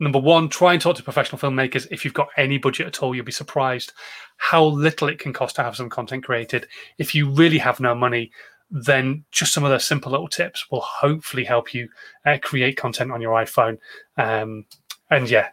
number 0.00 0.18
one, 0.18 0.48
try 0.48 0.72
and 0.74 0.82
talk 0.82 0.96
to 0.96 1.02
professional 1.02 1.38
filmmakers. 1.38 1.86
If 1.90 2.04
you've 2.04 2.14
got 2.14 2.28
any 2.36 2.58
budget 2.58 2.86
at 2.86 3.02
all, 3.02 3.14
you'll 3.14 3.24
be 3.24 3.32
surprised 3.32 3.92
how 4.36 4.64
little 4.64 5.08
it 5.08 5.18
can 5.18 5.32
cost 5.32 5.56
to 5.56 5.62
have 5.62 5.76
some 5.76 5.90
content 5.90 6.24
created. 6.24 6.66
If 6.98 7.14
you 7.14 7.30
really 7.30 7.58
have 7.58 7.80
no 7.80 7.94
money, 7.94 8.30
then 8.70 9.24
just 9.30 9.52
some 9.52 9.64
of 9.64 9.70
those 9.70 9.84
simple 9.84 10.10
little 10.10 10.28
tips 10.28 10.70
will 10.70 10.80
hopefully 10.80 11.44
help 11.44 11.72
you 11.72 11.88
uh, 12.26 12.38
create 12.42 12.76
content 12.76 13.12
on 13.12 13.20
your 13.20 13.32
iPhone. 13.34 13.78
Um, 14.16 14.66
and 15.14 15.30
yeah, 15.30 15.48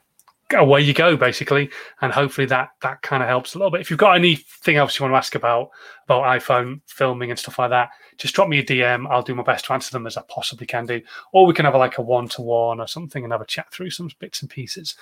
away 0.60 0.82
you 0.82 0.94
go 0.94 1.16
basically 1.16 1.70
and 2.02 2.12
hopefully 2.12 2.46
that 2.48 2.70
that 2.82 3.02
kind 3.02 3.24
of 3.24 3.30
helps 3.30 3.56
a 3.56 3.58
little 3.58 3.72
bit 3.72 3.82
if 3.82 3.90
you've 3.90 4.00
got 4.00 4.16
anything 4.16 4.76
else 4.76 5.00
you 5.00 5.04
want 5.04 5.14
to 5.14 5.18
ask 5.18 5.36
about 5.36 5.72
about 6.12 6.42
iPhone 6.42 6.82
filming 6.88 7.30
and 7.30 7.40
stuff 7.40 7.58
like 7.58 7.70
that, 7.70 7.90
just 8.18 8.36
drop 8.36 8.50
me 8.50 8.60
a 8.60 8.64
DM. 8.64 9.10
I'll 9.10 9.22
do 9.22 9.34
my 9.34 9.44
best 9.44 9.66
to 9.66 9.74
answer 9.74 9.92
them 9.92 10.06
as 10.06 10.18
I 10.18 10.24
possibly 10.28 10.68
can 10.68 10.86
do. 10.86 11.02
Or 11.32 11.46
we 11.46 11.54
can 11.54 11.66
have 11.66 11.76
like 11.76 11.98
a 11.98 12.02
one 12.02 12.28
to 12.30 12.42
one 12.42 12.80
or 12.80 12.88
something 12.88 13.24
and 13.24 13.32
have 13.32 13.42
a 13.42 13.46
chat 13.46 13.72
through 13.72 13.92
some 13.92 14.10
bits 14.20 14.42
and 14.42 14.50
pieces. 14.50 14.96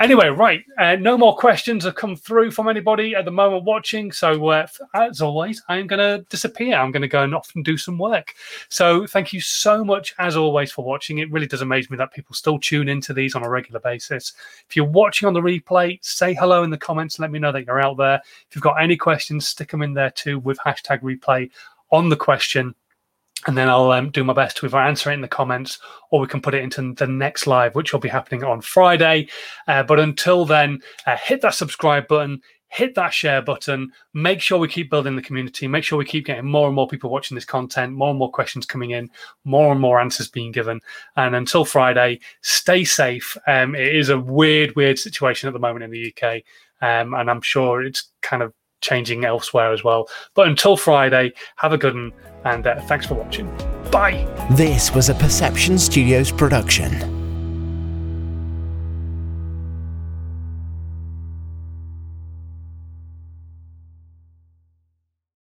Anyway, 0.00 0.28
right. 0.28 0.64
Uh, 0.76 0.96
no 0.96 1.16
more 1.16 1.36
questions 1.36 1.84
have 1.84 1.94
come 1.94 2.16
through 2.16 2.50
from 2.50 2.68
anybody 2.68 3.14
at 3.14 3.24
the 3.24 3.30
moment 3.30 3.64
watching. 3.64 4.10
So, 4.10 4.48
uh, 4.48 4.66
as 4.94 5.20
always, 5.20 5.62
I'm 5.68 5.86
going 5.86 6.00
to 6.00 6.26
disappear. 6.28 6.76
I'm 6.76 6.90
going 6.90 7.02
to 7.02 7.08
go 7.08 7.22
and 7.22 7.34
off 7.34 7.52
and 7.54 7.64
do 7.64 7.76
some 7.76 7.98
work. 7.98 8.34
So, 8.68 9.06
thank 9.06 9.32
you 9.32 9.40
so 9.40 9.84
much, 9.84 10.14
as 10.18 10.36
always, 10.36 10.72
for 10.72 10.84
watching. 10.84 11.18
It 11.18 11.30
really 11.30 11.46
does 11.46 11.62
amaze 11.62 11.88
me 11.88 11.96
that 11.98 12.12
people 12.12 12.34
still 12.34 12.58
tune 12.58 12.88
into 12.88 13.14
these 13.14 13.34
on 13.34 13.44
a 13.44 13.48
regular 13.48 13.80
basis. 13.80 14.32
If 14.68 14.76
you're 14.76 14.84
watching 14.92 15.26
on 15.26 15.34
the 15.34 15.40
replay, 15.40 15.98
say 16.02 16.34
hello 16.34 16.62
in 16.62 16.70
the 16.70 16.78
comments. 16.78 17.18
Let 17.18 17.30
me 17.30 17.38
know 17.38 17.52
that 17.52 17.66
you're 17.66 17.80
out 17.80 17.96
there. 17.96 18.20
If 18.48 18.54
you've 18.54 18.62
got 18.62 18.82
any 18.82 18.96
questions, 18.96 19.48
stick 19.48 19.70
them 19.70 19.82
in 19.82 19.94
there 19.94 20.10
too 20.10 20.38
with 20.38 20.58
hashtag 20.58 21.00
replay 21.00 21.50
on 21.90 22.08
the 22.08 22.16
question 22.16 22.74
and 23.46 23.56
then 23.56 23.68
I'll 23.68 23.92
um, 23.92 24.10
do 24.10 24.24
my 24.24 24.32
best 24.32 24.56
to 24.58 24.66
either 24.66 24.78
answer 24.78 25.10
it 25.10 25.14
in 25.14 25.20
the 25.20 25.28
comments 25.28 25.78
or 26.10 26.20
we 26.20 26.26
can 26.26 26.40
put 26.40 26.54
it 26.54 26.62
into 26.62 26.92
the 26.94 27.06
next 27.06 27.46
live, 27.46 27.74
which 27.74 27.92
will 27.92 28.00
be 28.00 28.08
happening 28.08 28.42
on 28.42 28.60
Friday. 28.60 29.28
Uh, 29.68 29.82
but 29.82 30.00
until 30.00 30.44
then, 30.44 30.80
uh, 31.06 31.16
hit 31.16 31.40
that 31.42 31.54
subscribe 31.54 32.08
button, 32.08 32.42
hit 32.68 32.94
that 32.94 33.12
share 33.12 33.42
button. 33.42 33.92
Make 34.14 34.40
sure 34.40 34.58
we 34.58 34.68
keep 34.68 34.90
building 34.90 35.16
the 35.16 35.22
community. 35.22 35.66
Make 35.66 35.84
sure 35.84 35.98
we 35.98 36.04
keep 36.04 36.26
getting 36.26 36.46
more 36.46 36.66
and 36.66 36.74
more 36.74 36.88
people 36.88 37.10
watching 37.10 37.34
this 37.34 37.44
content, 37.44 37.92
more 37.92 38.10
and 38.10 38.18
more 38.18 38.30
questions 38.30 38.66
coming 38.66 38.90
in, 38.90 39.10
more 39.44 39.72
and 39.72 39.80
more 39.80 40.00
answers 40.00 40.28
being 40.28 40.52
given. 40.52 40.80
And 41.16 41.34
until 41.34 41.64
Friday, 41.64 42.20
stay 42.42 42.84
safe. 42.84 43.36
Um, 43.46 43.74
it 43.74 43.94
is 43.94 44.08
a 44.08 44.18
weird, 44.18 44.76
weird 44.76 44.98
situation 44.98 45.48
at 45.48 45.52
the 45.52 45.58
moment 45.58 45.84
in 45.84 45.90
the 45.90 46.14
UK. 46.14 46.42
Um, 46.80 47.14
and 47.14 47.30
I'm 47.30 47.42
sure 47.42 47.82
it's 47.82 48.10
kind 48.22 48.42
of 48.42 48.52
changing 48.80 49.24
elsewhere 49.24 49.72
as 49.72 49.82
well. 49.82 50.08
But 50.34 50.48
until 50.48 50.76
Friday, 50.76 51.32
have 51.56 51.72
a 51.72 51.78
good 51.78 51.94
one 51.94 52.12
and 52.44 52.66
uh, 52.66 52.80
thanks 52.82 53.06
for 53.06 53.14
watching. 53.14 53.46
Bye. 53.90 54.26
This 54.52 54.94
was 54.94 55.08
a 55.08 55.14
Perception 55.14 55.78
Studios 55.78 56.30
production. 56.30 57.17